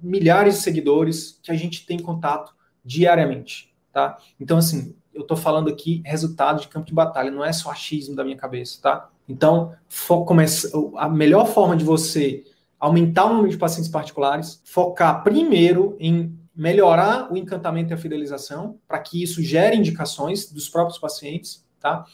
[0.00, 4.18] milhares de seguidores que a gente tem contato diariamente, tá?
[4.40, 8.14] Então, assim, eu estou falando aqui resultado de campo de batalha, não é só achismo
[8.14, 9.10] da minha cabeça, tá?
[9.28, 9.74] Então,
[10.96, 12.44] a melhor forma de você
[12.78, 18.78] aumentar o número de pacientes particulares, focar primeiro em melhorar o encantamento e a fidelização,
[18.86, 22.04] para que isso gere indicações dos próprios pacientes, tá?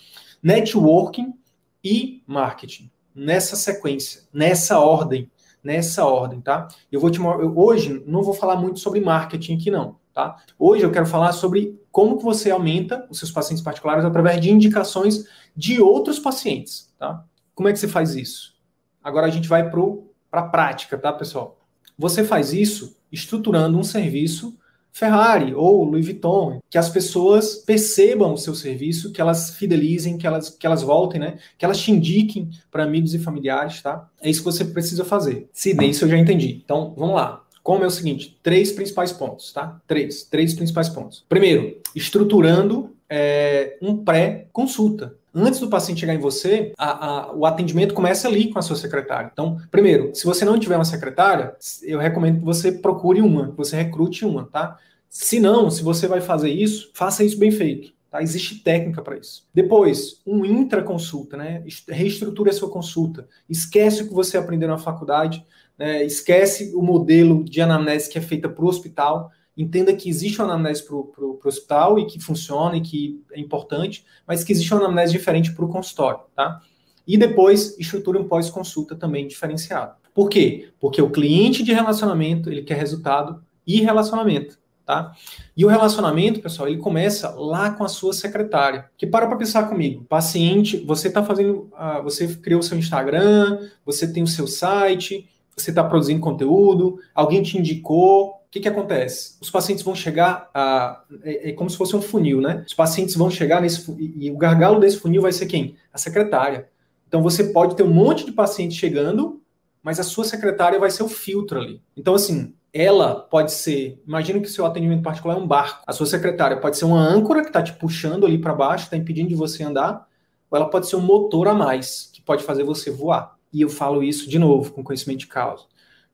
[0.43, 1.35] Networking
[1.83, 5.31] e marketing nessa sequência, nessa ordem,
[5.63, 6.69] nessa ordem, tá?
[6.91, 10.37] Eu vou te eu, hoje não vou falar muito sobre marketing aqui não, tá?
[10.59, 14.51] Hoje eu quero falar sobre como que você aumenta os seus pacientes particulares através de
[14.51, 17.25] indicações de outros pacientes, tá?
[17.55, 18.55] Como é que você faz isso?
[19.03, 21.59] Agora a gente vai para a prática, tá, pessoal?
[21.97, 24.59] Você faz isso estruturando um serviço
[24.95, 30.25] Ferrari ou Louis Vuitton, que as pessoas percebam o seu serviço, que elas fidelizem, que
[30.25, 31.39] elas, que elas voltem, né?
[31.59, 34.09] Que elas te indiquem para amigos e familiares, tá?
[34.23, 35.49] É isso que você precisa fazer.
[35.53, 36.61] Se isso eu já entendi.
[36.65, 37.45] Então, vamos lá.
[37.61, 39.81] Como é o seguinte, três principais pontos, tá?
[39.85, 41.25] Três, três principais pontos.
[41.29, 45.17] Primeiro, estruturando é, um pré-consulta.
[45.35, 48.77] Antes do paciente chegar em você, a, a, o atendimento começa ali com a sua
[48.77, 49.31] secretária.
[49.33, 53.57] Então, primeiro, se você não tiver uma secretária, eu recomendo que você procure uma, que
[53.57, 54.79] você recrute uma, tá?
[55.09, 57.93] Se não, se você vai fazer isso, faça isso bem feito.
[58.15, 58.23] Tá?
[58.23, 59.45] Existe técnica para isso.
[59.53, 61.65] Depois, um intra-consulta, né?
[61.89, 63.27] Reestruture a sua consulta.
[63.49, 65.45] Esquece o que você aprendeu na faculdade,
[65.77, 66.05] né?
[66.05, 70.53] esquece o modelo de anamnese que é feita para o hospital entenda que existe uma
[70.53, 74.85] anamnese para o hospital e que funciona e que é importante, mas que existe uma
[74.85, 76.61] anamnese diferente para o consultório, tá?
[77.07, 79.95] E depois, estrutura um pós-consulta também diferenciado.
[80.15, 80.71] Por quê?
[80.81, 85.13] Porque o cliente de relacionamento, ele quer resultado e relacionamento, tá?
[85.57, 88.89] E o relacionamento, pessoal, ele começa lá com a sua secretária.
[88.97, 93.69] Que para para pensar comigo, paciente, você está fazendo, uh, você criou o seu Instagram,
[93.85, 99.37] você tem o seu site, você está produzindo conteúdo, alguém te indicou, que, que acontece?
[99.41, 101.03] Os pacientes vão chegar a.
[101.25, 102.63] É, é, como se fosse um funil, né?
[102.65, 103.91] Os pacientes vão chegar nesse.
[103.99, 105.75] E, e o gargalo desse funil vai ser quem?
[105.93, 106.69] A secretária.
[107.09, 109.43] Então você pode ter um monte de pacientes chegando,
[109.83, 111.83] mas a sua secretária vai ser o filtro ali.
[111.97, 114.01] Então, assim, ela pode ser.
[114.07, 115.83] Imagina que o seu atendimento particular é um barco.
[115.85, 118.97] A sua secretária pode ser uma âncora que está te puxando ali para baixo, está
[118.97, 120.07] impedindo de você andar,
[120.49, 123.37] ou ela pode ser um motor a mais, que pode fazer você voar.
[123.53, 125.65] E eu falo isso de novo, com conhecimento de causa.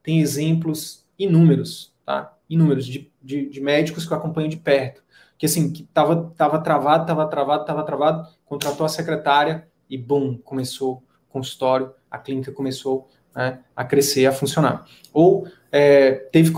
[0.03, 2.37] Tem exemplos inúmeros tá?
[2.49, 5.05] inúmeros, de, de, de médicos que eu acompanho de perto,
[5.39, 10.37] que assim, que tava, tava travado, tava travado, tava travado, contratou a secretária e, bum,
[10.37, 10.95] começou
[11.29, 14.85] o consultório, a clínica começou né, a crescer, a funcionar.
[15.13, 16.53] Ou é, teve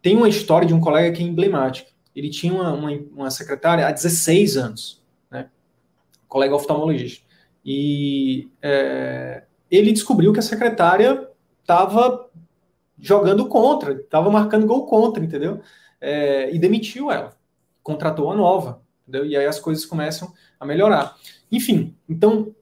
[0.00, 1.90] tem uma história de um colega que é emblemática.
[2.14, 5.50] Ele tinha uma, uma, uma secretária há 16 anos, né,
[6.26, 7.22] colega oftalmologista.
[7.62, 11.28] E é, ele descobriu que a secretária
[11.60, 12.25] estava
[12.98, 15.60] jogando contra, estava marcando gol contra, entendeu?
[16.00, 17.36] É, e demitiu ela,
[17.82, 19.26] contratou a nova, entendeu?
[19.26, 21.16] E aí as coisas começam a melhorar.
[21.50, 22.54] Enfim, então,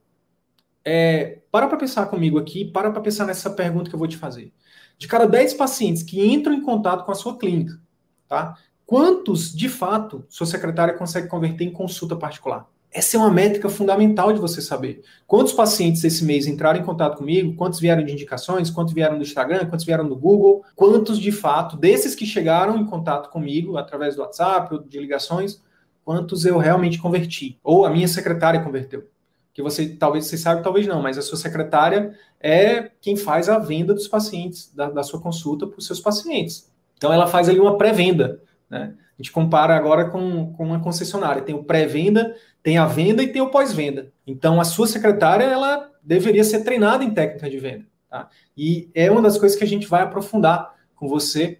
[0.83, 4.17] é, para para pensar comigo aqui, para para pensar nessa pergunta que eu vou te
[4.17, 4.53] fazer.
[4.97, 7.79] De cada 10 pacientes que entram em contato com a sua clínica,
[8.27, 8.57] tá?
[8.85, 12.69] Quantos, de fato, sua secretária consegue converter em consulta particular?
[12.95, 15.03] Essa é uma métrica fundamental de você saber.
[15.27, 19.21] Quantos pacientes esse mês entraram em contato comigo, quantos vieram de indicações, quantos vieram do
[19.21, 24.15] Instagram, quantos vieram do Google, quantos de fato, desses que chegaram em contato comigo através
[24.15, 25.61] do WhatsApp ou de ligações,
[26.05, 29.09] quantos eu realmente converti, ou a minha secretária converteu.
[29.53, 33.59] Que você talvez você saiba, talvez não, mas a sua secretária é quem faz a
[33.59, 36.71] venda dos pacientes, da, da sua consulta para os seus pacientes.
[36.97, 38.41] Então ela faz ali uma pré-venda.
[38.69, 38.93] Né?
[38.97, 41.41] A gente compara agora com, com uma concessionária.
[41.41, 44.11] Tem o pré-venda, tem a venda e tem o pós-venda.
[44.25, 47.85] Então, a sua secretária, ela deveria ser treinada em técnica de venda.
[48.09, 48.27] Tá?
[48.57, 51.59] E é uma das coisas que a gente vai aprofundar com você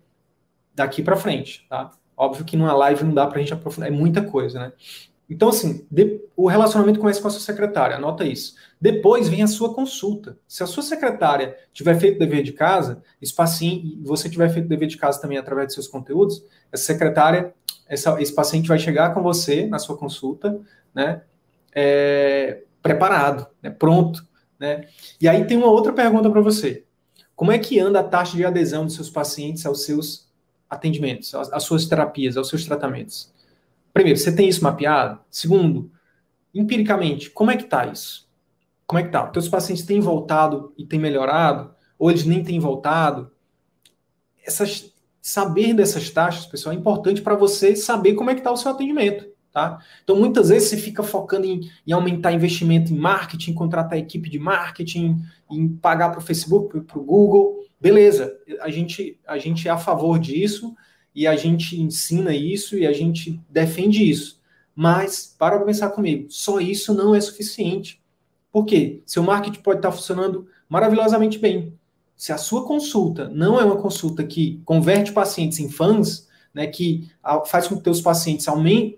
[0.74, 1.64] daqui para frente.
[1.70, 1.92] Tá?
[2.18, 4.74] Óbvio que numa live não dá para a gente aprofundar, é muita coisa, né?
[5.30, 8.56] Então, assim, de, o relacionamento começa com a sua secretária, anota isso.
[8.82, 10.40] Depois vem a sua consulta.
[10.48, 14.68] Se a sua secretária tiver feito dever de casa, esse paciente, e você tiver feito
[14.68, 17.54] dever de casa também através de seus conteúdos, essa secretária,
[17.88, 20.60] essa, esse paciente vai chegar com você na sua consulta,
[20.94, 21.22] né?
[21.74, 24.26] É, preparado, né, pronto.
[24.60, 24.88] Né?
[25.20, 26.86] E aí tem uma outra pergunta para você.
[27.36, 30.32] Como é que anda a taxa de adesão dos seus pacientes aos seus
[30.70, 33.34] atendimentos, às suas terapias, aos seus tratamentos?
[33.94, 35.20] Primeiro, você tem isso mapeado?
[35.30, 35.92] Segundo,
[36.54, 38.30] empiricamente, como é que está isso?
[38.88, 39.28] Como é que tá?
[39.28, 41.74] Teus pacientes têm voltado e têm melhorado?
[41.98, 43.32] Ou eles nem têm voltado?
[44.46, 44.94] Essas,
[45.26, 48.70] saber dessas taxas, pessoal, é importante para você saber como é que está o seu
[48.70, 49.26] atendimento.
[49.52, 49.80] Tá?
[50.04, 54.38] Então, muitas vezes você fica focando em, em aumentar investimento em marketing, contratar equipe de
[54.38, 57.66] marketing, em pagar para o Facebook, para o Google.
[57.82, 60.76] Beleza, a gente, a gente é a favor disso
[61.16, 64.40] e a gente ensina isso e a gente defende isso.
[64.76, 68.00] Mas, para pensar comigo, só isso não é suficiente.
[68.52, 69.02] Por quê?
[69.08, 71.74] Seu marketing pode estar funcionando maravilhosamente bem.
[72.16, 77.10] Se a sua consulta não é uma consulta que converte pacientes em fãs, né, que
[77.46, 78.46] faz com que teus pacientes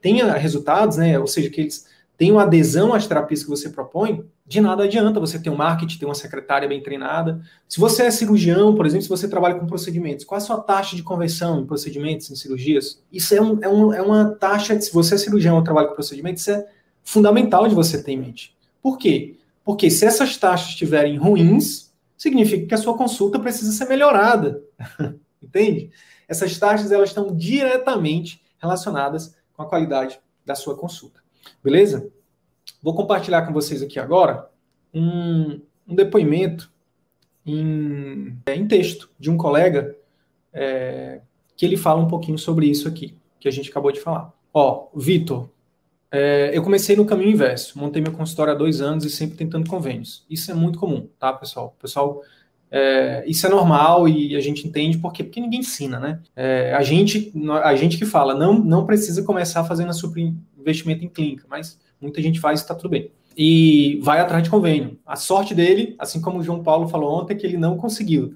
[0.01, 1.85] tenham resultados, né, ou seja, que eles
[2.17, 6.05] tenham adesão às terapias que você propõe, de nada adianta você ter um marketing, ter
[6.05, 7.41] uma secretária bem treinada.
[7.67, 10.95] Se você é cirurgião, por exemplo, se você trabalha com procedimentos, qual a sua taxa
[10.95, 12.99] de conversão em procedimentos, em cirurgias?
[13.11, 15.95] Isso é, um, é, um, é uma taxa, se você é cirurgião ou trabalha com
[15.95, 16.65] procedimentos, isso é
[17.03, 18.55] fundamental de você ter em mente.
[18.81, 19.35] Por quê?
[19.63, 21.86] Porque se essas taxas estiverem ruins,
[22.17, 24.61] significa que a sua consulta precisa ser melhorada.
[25.41, 25.91] Entende?
[26.27, 31.21] Essas taxas elas estão diretamente relacionadas com a qualidade da sua consulta.
[31.63, 32.11] Beleza?
[32.81, 34.49] Vou compartilhar com vocês aqui agora
[34.93, 36.71] um, um depoimento
[37.45, 39.95] em, é, em, texto de um colega
[40.51, 41.21] é,
[41.55, 44.33] que ele fala um pouquinho sobre isso aqui, que a gente acabou de falar.
[44.53, 45.49] Ó, Vitor,
[46.11, 49.69] é, eu comecei no caminho inverso, montei meu consultório há dois anos e sempre tentando
[49.69, 50.25] convênios.
[50.29, 51.75] Isso é muito comum, tá, pessoal?
[51.81, 52.21] Pessoal
[52.69, 55.23] é, isso é normal e a gente entende por quê?
[55.23, 56.19] Porque ninguém ensina, né?
[56.35, 57.31] É, a, gente,
[57.63, 59.91] a gente que fala, não, não precisa começar fazendo
[60.57, 63.11] investimento em clínica, mas muita gente faz e está tudo bem.
[63.37, 64.99] E vai atrás de convênio.
[65.05, 68.35] A sorte dele, assim como o João Paulo falou ontem, é que ele não conseguiu.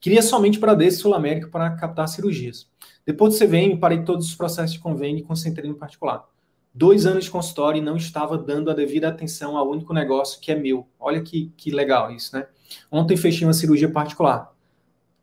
[0.00, 2.68] Queria somente para desse Sul América para captar cirurgias.
[3.06, 6.24] Depois do CVM, parei todos os processos de convênio e concentrei no particular.
[6.72, 10.52] Dois anos de consultório e não estava dando a devida atenção ao único negócio que
[10.52, 10.86] é meu.
[10.98, 12.46] Olha que, que legal isso, né?
[12.90, 14.54] Ontem fechei uma cirurgia particular.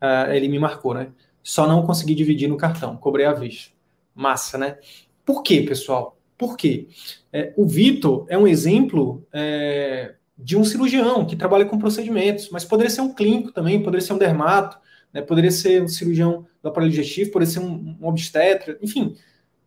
[0.01, 1.09] Uh, ele me marcou, né?
[1.41, 3.73] Só não consegui dividir no cartão, cobrei a vez.
[4.13, 4.77] Massa, né?
[5.25, 6.17] Por quê, pessoal?
[6.37, 6.87] Por quê?
[7.33, 12.63] É, o Vitor é um exemplo é, de um cirurgião que trabalha com procedimentos, mas
[12.63, 14.77] poderia ser um clínico também, poderia ser um dermato,
[15.11, 19.15] né, poderia ser um cirurgião do aparelho digestivo, poderia ser um, um obstetra, enfim,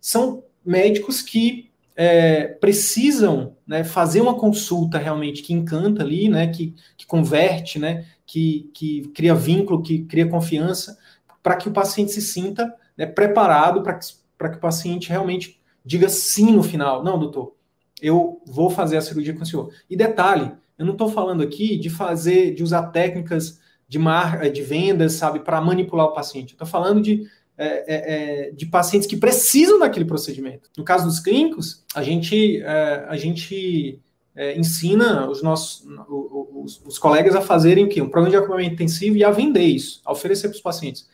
[0.00, 1.69] são médicos que
[2.02, 8.06] é, precisam né, fazer uma consulta realmente que encanta ali, né, que, que converte, né,
[8.24, 10.96] que, que cria vínculo, que cria confiança,
[11.42, 16.08] para que o paciente se sinta né, preparado para que, que o paciente realmente diga
[16.08, 17.04] sim no final.
[17.04, 17.54] Não, doutor,
[18.00, 19.70] eu vou fazer a cirurgia com o senhor.
[19.90, 24.62] E detalhe, eu não estou falando aqui de fazer, de usar técnicas de, mar, de
[24.62, 26.54] vendas, sabe, para manipular o paciente.
[26.54, 27.28] Estou falando de
[27.62, 30.70] é, é, é, de pacientes que precisam daquele procedimento.
[30.78, 34.00] No caso dos clínicos, a gente, é, a gente
[34.34, 38.00] é, ensina os nossos os, os, colegas a fazerem o quê?
[38.00, 41.06] Um programa de acompanhamento intensivo e a vender isso, a oferecer para os pacientes.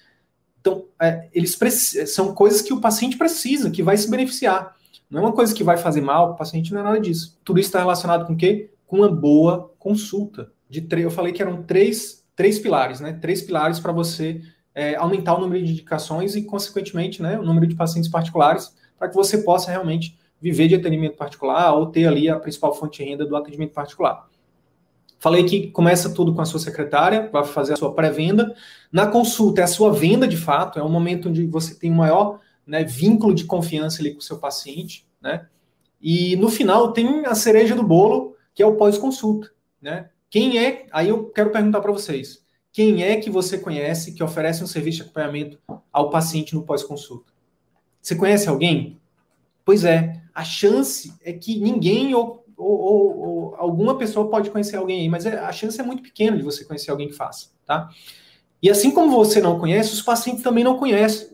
[0.61, 0.85] Então,
[1.33, 1.59] eles
[2.07, 4.77] são coisas que o paciente precisa, que vai se beneficiar.
[5.11, 7.37] Não é uma coisa que vai fazer mal o paciente, não é nada disso.
[7.45, 8.71] Tudo isso está relacionado com o quê?
[8.87, 10.53] Com uma boa consulta.
[10.71, 13.15] De eu falei que eram três, três pilares, né?
[13.15, 14.41] Três pilares para você
[14.77, 19.09] é, aumentar o número de indicações e, consequentemente, né, o número de pacientes particulares, para
[19.09, 23.09] que você possa realmente viver de atendimento particular ou ter ali a principal fonte de
[23.09, 24.29] renda do atendimento particular.
[25.19, 28.55] Falei que começa tudo com a sua secretária, vai fazer a sua pré-venda.
[28.93, 31.97] Na consulta é a sua venda de fato, é um momento onde você tem um
[31.97, 35.47] maior né, vínculo de confiança ali com o seu paciente, né?
[36.03, 40.11] E no final tem a cereja do bolo, que é o pós-consulta, né?
[40.29, 40.85] Quem é?
[40.93, 42.46] Aí eu quero perguntar para vocês.
[42.77, 45.59] Quem é que você conhece que oferece um serviço de acompanhamento
[45.91, 47.33] ao paciente no pós-consulta?
[48.03, 49.01] Você conhece alguém?
[49.65, 54.77] Pois é, a chance é que ninguém ou, ou, ou, ou alguma pessoa pode conhecer
[54.77, 57.49] alguém aí, mas é, a chance é muito pequena de você conhecer alguém que faça,
[57.65, 57.89] tá?
[58.63, 61.29] E assim como você não conhece, os pacientes também não conhecem.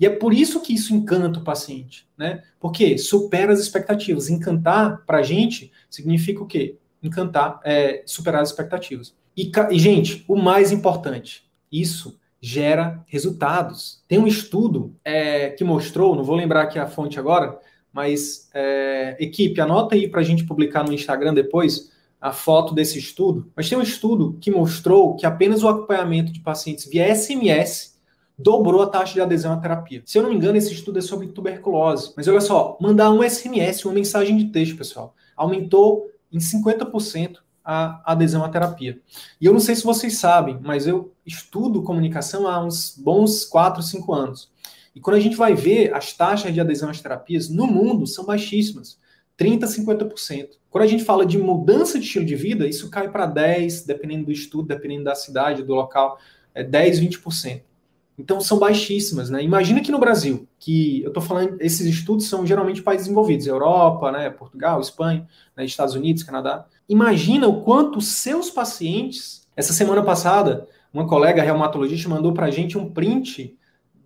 [0.00, 2.42] E é por isso que isso encanta o paciente, né?
[2.58, 4.28] Porque supera as expectativas.
[4.28, 6.76] Encantar, para a gente, significa o quê?
[7.00, 9.14] Encantar, é, superar as expectativas.
[9.36, 14.02] E, gente, o mais importante, isso gera resultados.
[14.08, 17.58] Tem um estudo é, que mostrou, não vou lembrar aqui a fonte agora,
[17.92, 21.90] mas é, equipe, anota aí para a gente publicar no Instagram depois
[22.20, 23.50] a foto desse estudo.
[23.54, 27.92] Mas tem um estudo que mostrou que apenas o acompanhamento de pacientes via SMS
[28.38, 30.02] dobrou a taxa de adesão à terapia.
[30.04, 32.12] Se eu não me engano, esse estudo é sobre tuberculose.
[32.16, 38.12] Mas olha só, mandar um SMS, uma mensagem de texto, pessoal, aumentou em 50% a
[38.12, 39.00] adesão à terapia.
[39.40, 43.82] E eu não sei se vocês sabem, mas eu estudo comunicação há uns bons 4,
[43.82, 44.50] 5 anos.
[44.94, 48.26] E quando a gente vai ver as taxas de adesão às terapias no mundo são
[48.26, 48.98] baixíssimas,
[49.36, 50.48] 30, 50%.
[50.68, 54.26] Quando a gente fala de mudança de estilo de vida, isso cai para 10, dependendo
[54.26, 56.18] do estudo, dependendo da cidade, do local,
[56.54, 57.62] é 10, 20%.
[58.18, 59.42] Então são baixíssimas, né?
[59.42, 64.12] Imagina que no Brasil, que eu estou falando, esses estudos são geralmente países envolvidos, Europa,
[64.12, 66.66] né, Portugal, Espanha, né, Estados Unidos, Canadá.
[66.88, 69.46] Imagina o quanto seus pacientes.
[69.56, 73.56] Essa semana passada, uma colega reumatologista mandou para a gente um print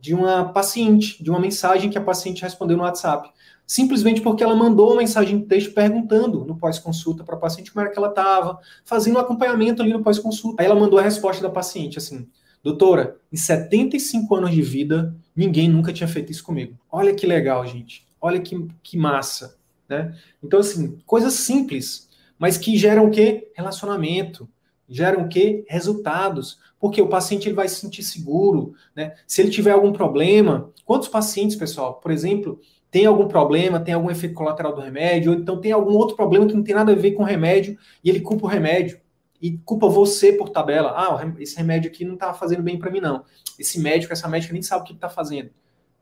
[0.01, 3.29] de uma paciente, de uma mensagem que a paciente respondeu no WhatsApp.
[3.67, 7.85] Simplesmente porque ela mandou uma mensagem de texto perguntando no pós-consulta para a paciente como
[7.85, 10.63] era que ela estava, fazendo um acompanhamento ali no pós-consulta.
[10.63, 12.29] Aí ela mandou a resposta da paciente assim:
[12.67, 16.77] Doutora, em 75 anos de vida, ninguém nunca tinha feito isso comigo.
[16.91, 18.05] Olha que legal, gente.
[18.21, 19.57] Olha que, que massa.
[19.89, 20.13] Né?
[20.43, 23.53] Então, assim, coisas simples, mas que geram o quê?
[23.55, 24.49] Relacionamento,
[24.89, 25.65] geram o quê?
[25.69, 26.59] Resultados.
[26.81, 29.15] Porque o paciente ele vai se sentir seguro, né?
[29.29, 34.11] Se ele tiver algum problema, quantos pacientes, pessoal, por exemplo, tem algum problema, tem algum
[34.11, 36.97] efeito colateral do remédio, ou então tem algum outro problema que não tem nada a
[36.97, 38.99] ver com o remédio e ele culpa o remédio
[39.41, 40.93] e culpa você por tabela.
[40.97, 43.25] Ah, esse remédio aqui não está fazendo bem para mim não.
[43.59, 45.51] Esse médico, essa médica nem sabe o que está fazendo.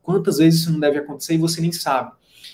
[0.02, 2.12] Quantas vezes isso não deve acontecer e você nem sabe?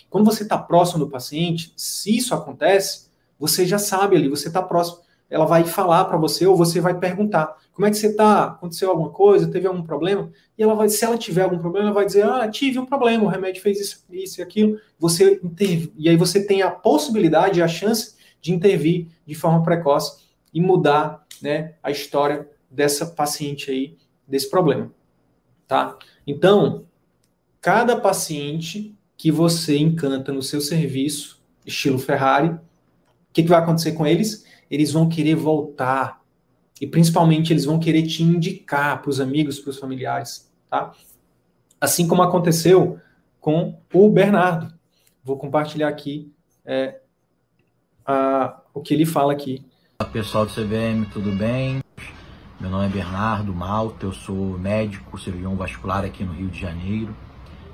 [0.09, 4.62] Quando você está próximo do paciente, se isso acontece, você já sabe ali, você está
[4.62, 4.99] próximo.
[5.29, 8.45] Ela vai falar para você ou você vai perguntar: como é que você está?
[8.45, 9.51] Aconteceu alguma coisa?
[9.51, 10.31] Teve algum problema?
[10.59, 13.25] E ela vai, se ela tiver algum problema, ela vai dizer: ah, tive um problema,
[13.25, 14.79] o remédio fez isso, isso e aquilo.
[14.99, 15.93] Você interv...
[15.97, 20.19] E aí você tem a possibilidade, a chance de intervir de forma precoce
[20.53, 24.91] e mudar né, a história dessa paciente aí, desse problema.
[25.67, 25.97] Tá?
[26.27, 26.85] Então,
[27.61, 32.61] cada paciente que você encanta no seu serviço, estilo Ferrari, o
[33.33, 34.45] que, que vai acontecer com eles?
[34.71, 36.21] Eles vão querer voltar.
[36.81, 40.51] E principalmente eles vão querer te indicar para os amigos, para os familiares.
[40.69, 40.93] Tá?
[41.81, 42.99] Assim como aconteceu
[43.41, 44.73] com o Bernardo.
[45.23, 46.33] Vou compartilhar aqui
[46.65, 47.01] é,
[48.05, 49.65] a, o que ele fala aqui.
[50.01, 51.83] Olá pessoal do CVM, tudo bem?
[52.59, 57.15] Meu nome é Bernardo Malta, eu sou médico cirurgião vascular aqui no Rio de Janeiro.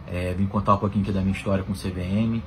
[0.09, 2.43] É, vim contar um pouquinho aqui da minha história com o CVM.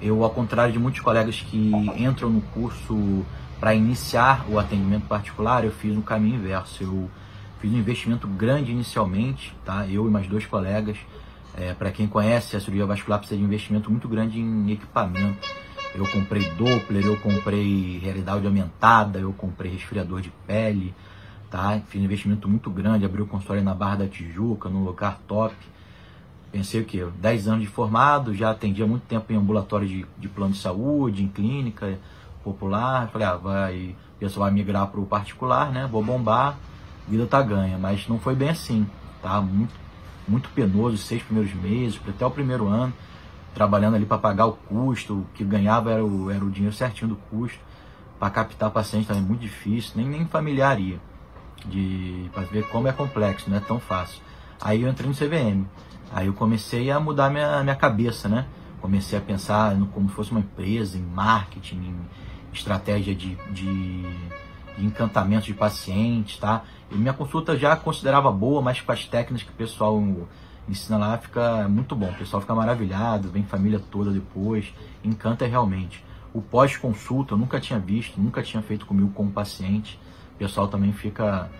[0.00, 3.26] Eu, ao contrário de muitos colegas que entram no curso
[3.58, 6.84] para iniciar o atendimento particular, eu fiz um caminho inverso.
[6.84, 7.10] Eu
[7.60, 9.88] fiz um investimento grande inicialmente, tá?
[9.88, 10.98] Eu e mais dois colegas.
[11.56, 15.65] É, para quem conhece, a cirurgia vascular precisa de um investimento muito grande em equipamento.
[15.96, 20.94] Eu comprei Doppler, eu comprei realidade aumentada, eu comprei resfriador de pele,
[21.50, 21.80] tá?
[21.88, 25.54] Fiz um investimento muito grande, abri o consultório na Barra da Tijuca, num lugar top
[26.56, 27.06] pensei o quê?
[27.18, 31.22] 10 anos de formado, já atendia muito tempo em ambulatório de, de plano de saúde,
[31.22, 31.98] em clínica
[32.42, 33.08] popular.
[33.08, 35.86] Falei, ah, vai, o pessoal vai migrar para o particular, né?
[35.90, 36.56] Vou bombar,
[37.06, 37.76] vida tá ganha.
[37.76, 38.86] Mas não foi bem assim,
[39.22, 39.38] tá?
[39.40, 39.74] Muito,
[40.26, 42.92] muito penoso, os seis primeiros meses, até o primeiro ano,
[43.56, 47.08] trabalhando ali para pagar o custo, o que ganhava era o, era o dinheiro certinho
[47.08, 47.58] do custo,
[48.18, 51.00] para captar paciente também muito difícil, nem, nem familiar ia,
[52.34, 54.20] para ver como é complexo, não é tão fácil.
[54.60, 55.64] Aí eu entrei no CVM,
[56.12, 58.46] aí eu comecei a mudar minha, minha cabeça, né?
[58.78, 61.96] Comecei a pensar no, como fosse uma empresa, em marketing, em
[62.52, 64.02] estratégia de, de,
[64.76, 66.62] de encantamento de pacientes, tá?
[66.90, 69.98] E minha consulta já considerava boa, mas com as técnicas que o pessoal
[70.68, 72.10] ensina lá fica muito bom.
[72.10, 74.72] O pessoal fica maravilhado, vem família toda depois,
[75.04, 76.04] encanta realmente.
[76.34, 79.98] O pós-consulta eu nunca tinha visto, nunca tinha feito comigo como paciente.
[80.34, 81.50] O pessoal também fica,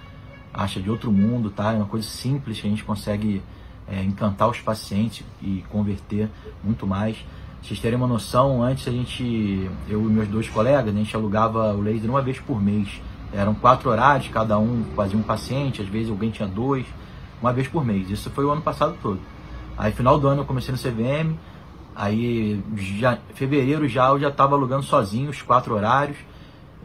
[0.53, 1.73] acha de outro mundo, tá?
[1.73, 3.43] É uma coisa simples que a gente consegue
[3.89, 6.29] é, encantar os pacientes e converter
[6.63, 7.17] muito mais.
[7.63, 11.73] Vocês terem uma noção, antes a gente, eu e meus dois colegas, a gente alugava
[11.75, 13.01] o laser uma vez por mês.
[13.33, 16.87] Eram quatro horários, cada um fazia um paciente, às vezes alguém tinha dois,
[17.41, 18.11] uma vez por mês.
[18.11, 19.21] Isso foi o ano passado todo.
[19.77, 21.37] Aí, final do ano, eu comecei no CVM.
[21.95, 26.19] Aí, já, fevereiro já eu já estava alugando sozinho os quatro horários.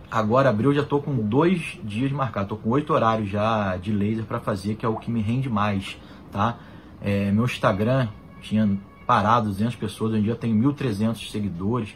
[0.10, 2.52] Agora, abril, eu já estou com dois dias marcados.
[2.52, 5.49] Estou com oito horários já de laser para fazer, que é o que me rende
[5.49, 5.97] mais,
[6.32, 6.58] tá?
[7.02, 8.10] É, meu Instagram
[8.41, 8.78] tinha
[9.08, 11.95] parado 200 pessoas, hoje dia tem 1.300 seguidores.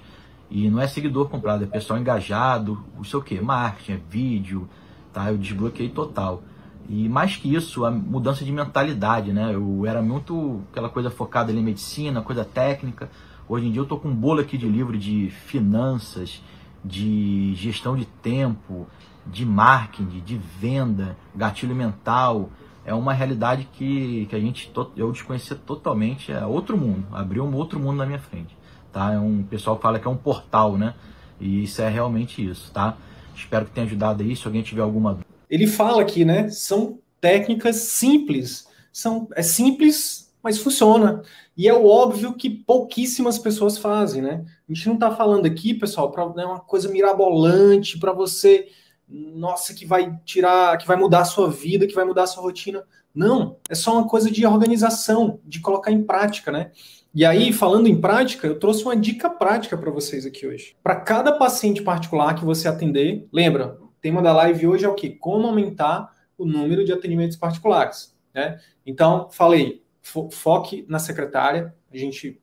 [0.50, 3.42] E não é seguidor comprado, é pessoal engajado, o seu que?
[3.42, 4.70] Marketing, é vídeo,
[5.12, 5.30] tá?
[5.30, 6.44] Eu desbloqueei total.
[6.88, 9.54] E mais que isso, a mudança de mentalidade, né?
[9.54, 13.10] Eu era muito aquela coisa focada em medicina, coisa técnica.
[13.48, 16.42] Hoje em dia eu tô com um bolo aqui de livro de finanças,
[16.84, 18.88] de gestão de tempo,
[19.26, 22.52] de marketing, de venda, gatilho mental.
[22.86, 27.56] É uma realidade que, que a gente eu desconhecia totalmente, é outro mundo, abriu um
[27.56, 28.56] outro mundo na minha frente,
[28.94, 29.12] tá?
[29.12, 30.94] É um o pessoal fala que é um portal, né?
[31.40, 32.96] E isso é realmente isso, tá?
[33.36, 35.18] Espero que tenha ajudado aí, se alguém tiver alguma
[35.50, 36.50] ele fala aqui, né?
[36.50, 38.68] São técnicas simples.
[38.92, 41.24] São, é simples, mas funciona.
[41.58, 44.46] E é o óbvio que pouquíssimas pessoas fazem, né?
[44.70, 48.68] A gente não está falando aqui, pessoal, para né, uma coisa mirabolante, para você,
[49.08, 52.44] nossa, que vai tirar, que vai mudar a sua vida, que vai mudar a sua
[52.44, 52.84] rotina.
[53.14, 56.72] Não, é só uma coisa de organização, de colocar em prática, né?
[57.14, 60.76] E aí, falando em prática, eu trouxe uma dica prática para vocês aqui hoje.
[60.84, 65.10] Para cada paciente particular que você atender, lembra, tema da live hoje é o que?
[65.10, 68.16] Como aumentar o número de atendimentos particulares.
[68.32, 68.60] Né?
[68.86, 71.74] Então, falei, fo foque na secretária.
[71.92, 72.40] A gente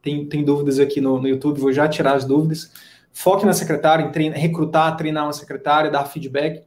[0.00, 2.72] tem, tem dúvidas aqui no, no YouTube, vou já tirar as dúvidas.
[3.12, 6.64] Foque na secretária, em treina, recrutar, treinar uma secretária, dar feedback.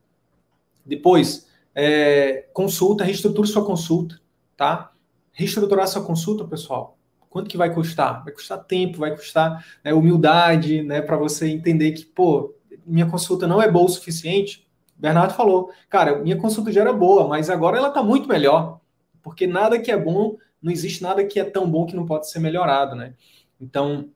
[0.86, 4.20] Depois, é, consulta, reestruture sua consulta,
[4.58, 4.92] tá?
[5.32, 6.98] Reestruturar sua consulta, pessoal.
[7.30, 8.22] Quanto que vai custar?
[8.22, 12.55] Vai custar tempo, vai custar né, humildade, né, para você entender que, pô,
[12.86, 14.66] minha consulta não é boa o suficiente,
[14.96, 18.80] Bernardo falou, cara, minha consulta já era boa, mas agora ela está muito melhor,
[19.22, 22.30] porque nada que é bom, não existe nada que é tão bom que não pode
[22.30, 23.14] ser melhorado, né?
[23.60, 24.10] Então,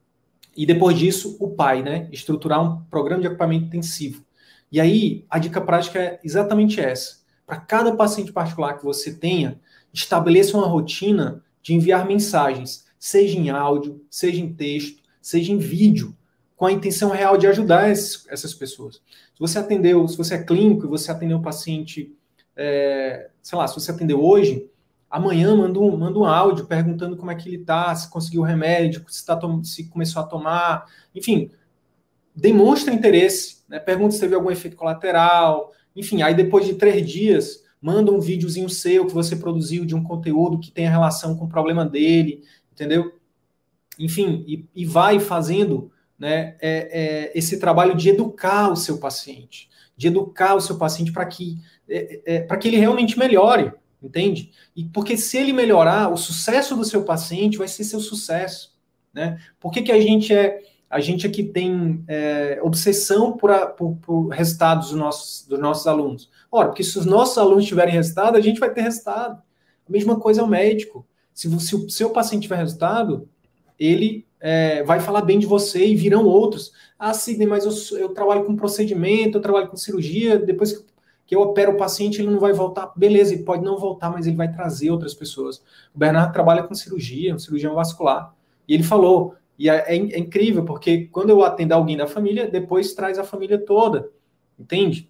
[0.55, 2.07] e depois disso, o pai, né?
[2.11, 4.25] Estruturar um programa de equipamento intensivo.
[4.71, 7.19] E aí, a dica prática é exatamente essa.
[7.45, 9.59] Para cada paciente particular que você tenha,
[9.93, 16.15] estabeleça uma rotina de enviar mensagens, seja em áudio, seja em texto, seja em vídeo,
[16.59, 18.95] com a intenção real de ajudar esses, essas pessoas.
[18.95, 22.13] Se você atendeu, se você é clínico e você atendeu um paciente,
[22.53, 24.69] é, sei lá, se você atendeu hoje,
[25.09, 28.43] amanhã manda um, manda um áudio perguntando como é que ele está, se conseguiu o
[28.43, 30.85] remédio, se, tá, se começou a tomar,
[31.15, 31.49] enfim,
[32.35, 33.79] demonstra interesse, né?
[33.79, 38.69] pergunta se teve algum efeito colateral, enfim, aí depois de três dias, manda um videozinho
[38.69, 43.13] seu que você produziu de um conteúdo que tenha relação com o problema dele, entendeu?
[43.97, 45.89] Enfim, e, e vai fazendo
[46.19, 46.89] né, é,
[47.31, 51.57] é, esse trabalho de educar o seu paciente, de educar o seu paciente para que,
[51.87, 53.71] é, é que ele realmente melhore,
[54.03, 54.51] entende?
[54.75, 58.77] E porque se ele melhorar, o sucesso do seu paciente vai ser seu sucesso,
[59.13, 59.39] né?
[59.59, 63.95] Por que, que a gente é a gente aqui tem é, obsessão por, a, por,
[63.97, 66.31] por, resultados dos nossos, dos nossos alunos.
[66.51, 69.39] Ora, porque se os nossos alunos tiverem resultado, a gente vai ter resultado.
[69.87, 71.05] A mesma coisa é o médico.
[71.31, 73.29] Se, se o seu paciente tiver resultado,
[73.77, 76.71] ele é, vai falar bem de você e virão outros.
[76.97, 80.85] Ah, Sidney, mas eu, eu trabalho com procedimento, eu trabalho com cirurgia, depois que,
[81.25, 82.91] que eu opero o paciente, ele não vai voltar.
[82.95, 85.57] Beleza, ele pode não voltar, mas ele vai trazer outras pessoas.
[85.93, 88.33] O Bernardo trabalha com cirurgia, um cirurgião vascular.
[88.67, 92.49] E ele falou, e é, é, é incrível, porque quando eu atendo alguém da família,
[92.49, 94.09] depois traz a família toda,
[94.57, 95.09] entende?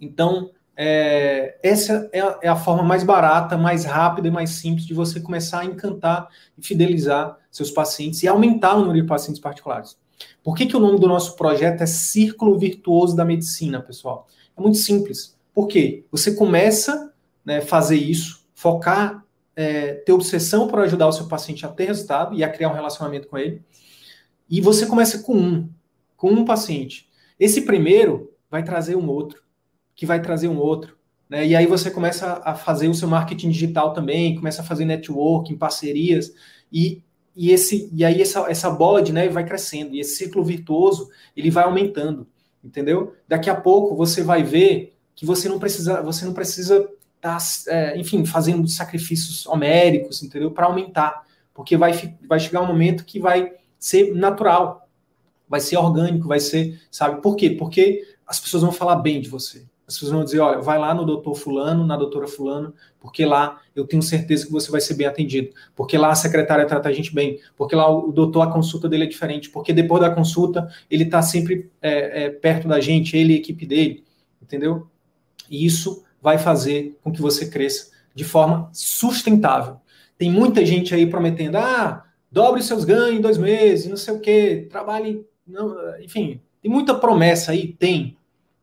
[0.00, 4.86] Então, é, essa é a, é a, forma mais barata, mais rápida e mais simples
[4.86, 9.40] de você começar a encantar e fidelizar seus pacientes e aumentar o número de pacientes
[9.40, 9.96] particulares.
[10.42, 14.26] Por que, que o nome do nosso projeto é Círculo Virtuoso da Medicina, pessoal?
[14.56, 15.36] É muito simples.
[15.54, 16.04] Por quê?
[16.10, 17.12] Você começa
[17.44, 19.24] né, fazer isso, focar
[19.54, 22.74] é, ter obsessão por ajudar o seu paciente a ter resultado e a criar um
[22.74, 23.62] relacionamento com ele.
[24.48, 25.68] E você começa com um,
[26.16, 27.08] com um paciente.
[27.38, 29.42] Esse primeiro vai trazer um outro,
[29.94, 30.96] que vai trazer um outro.
[31.28, 31.46] Né?
[31.46, 35.56] E aí você começa a fazer o seu marketing digital também, começa a fazer networking,
[35.56, 36.32] parcerias,
[36.72, 37.02] e,
[37.34, 41.10] e, esse, e aí essa, essa bola de neve vai crescendo, e esse ciclo virtuoso
[41.36, 42.26] ele vai aumentando,
[42.62, 43.14] entendeu?
[43.26, 46.88] Daqui a pouco você vai ver que você não precisa, você não precisa
[47.22, 50.50] tá, é, enfim, fazendo sacrifícios homéricos, entendeu?
[50.50, 51.24] Para aumentar.
[51.54, 54.88] Porque vai, vai chegar um momento que vai ser natural,
[55.48, 57.22] vai ser orgânico, vai ser, sabe?
[57.22, 57.50] Por quê?
[57.50, 59.64] Porque as pessoas vão falar bem de você.
[59.92, 63.60] As pessoas vão dizer, olha, vai lá no doutor fulano, na doutora fulano, porque lá
[63.76, 65.50] eu tenho certeza que você vai ser bem atendido.
[65.76, 67.38] Porque lá a secretária trata a gente bem.
[67.56, 69.50] Porque lá o doutor, a consulta dele é diferente.
[69.50, 73.38] Porque depois da consulta, ele está sempre é, é, perto da gente, ele e a
[73.38, 74.02] equipe dele.
[74.40, 74.86] Entendeu?
[75.50, 79.76] E isso vai fazer com que você cresça de forma sustentável.
[80.16, 84.20] Tem muita gente aí prometendo, ah, dobre seus ganhos em dois meses, não sei o
[84.20, 85.26] quê, trabalhe.
[85.46, 88.16] Não, enfim, tem muita promessa aí, tem.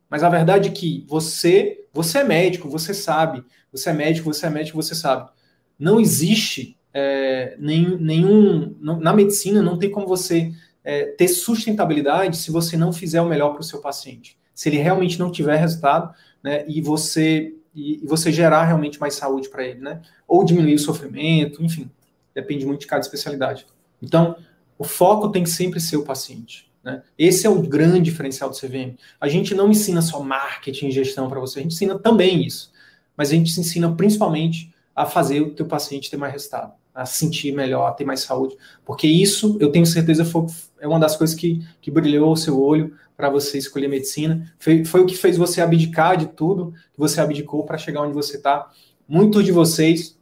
[0.10, 3.44] Mas a verdade é que você, você é médico, você sabe.
[3.72, 5.30] Você é médico, você é médico, você sabe.
[5.78, 7.98] Não existe é, nenhum.
[7.98, 10.52] nenhum não, na medicina, não tem como você
[10.84, 14.38] é, ter sustentabilidade se você não fizer o melhor para o seu paciente.
[14.56, 19.50] Se ele realmente não tiver resultado, né, e você e, você gerar realmente mais saúde
[19.50, 20.02] para ele, né?
[20.28, 21.90] Ou diminuir o sofrimento, enfim,
[22.34, 23.66] depende muito de cada especialidade.
[24.02, 24.36] Então,
[24.78, 26.69] o foco tem que sempre ser o paciente.
[26.92, 27.04] Né?
[27.18, 28.96] Esse é o grande diferencial do CVM.
[29.20, 32.72] A gente não ensina só marketing e gestão para você, a gente ensina também isso.
[33.16, 37.06] Mas a gente se ensina principalmente a fazer o teu paciente ter mais resultado, a
[37.06, 38.58] sentir melhor, a ter mais saúde.
[38.84, 40.46] Porque isso, eu tenho certeza, foi,
[40.80, 44.54] é uma das coisas que, que brilhou o seu olho para você escolher medicina.
[44.58, 48.14] Foi, foi o que fez você abdicar de tudo que você abdicou para chegar onde
[48.14, 48.70] você está.
[49.08, 50.18] Muitos de vocês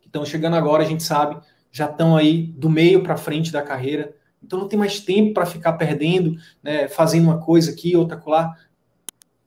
[0.00, 1.40] que estão chegando agora, a gente sabe,
[1.70, 4.14] já estão aí do meio para frente da carreira.
[4.42, 8.56] Então não tem mais tempo para ficar perdendo, né, fazendo uma coisa aqui, outra lá.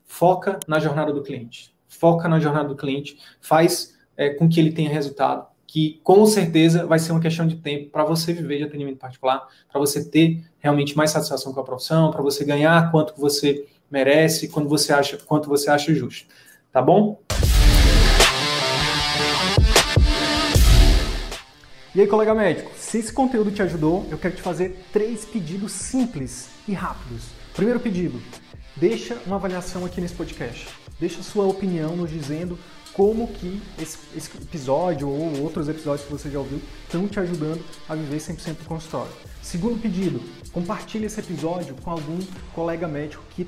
[0.06, 1.74] Foca na jornada do cliente.
[1.88, 3.18] Foca na jornada do cliente.
[3.40, 7.56] Faz é, com que ele tenha resultado que com certeza vai ser uma questão de
[7.56, 11.64] tempo para você viver de atendimento particular, para você ter realmente mais satisfação com a
[11.64, 16.28] profissão, para você ganhar quanto você merece, quando você acha, quanto você acha justo.
[16.74, 17.22] Tá bom?
[21.94, 25.74] E aí, colega médico, se esse conteúdo te ajudou, eu quero te fazer três pedidos
[25.74, 27.24] simples e rápidos.
[27.54, 28.22] Primeiro pedido,
[28.78, 30.70] deixa uma avaliação aqui nesse podcast.
[30.98, 32.58] Deixa sua opinião nos dizendo
[32.94, 37.62] como que esse, esse, episódio ou outros episódios que você já ouviu estão te ajudando
[37.90, 39.12] a viver 100% do consultório.
[39.42, 40.22] Segundo pedido,
[40.54, 42.20] compartilhe esse episódio com algum
[42.54, 43.40] colega médico que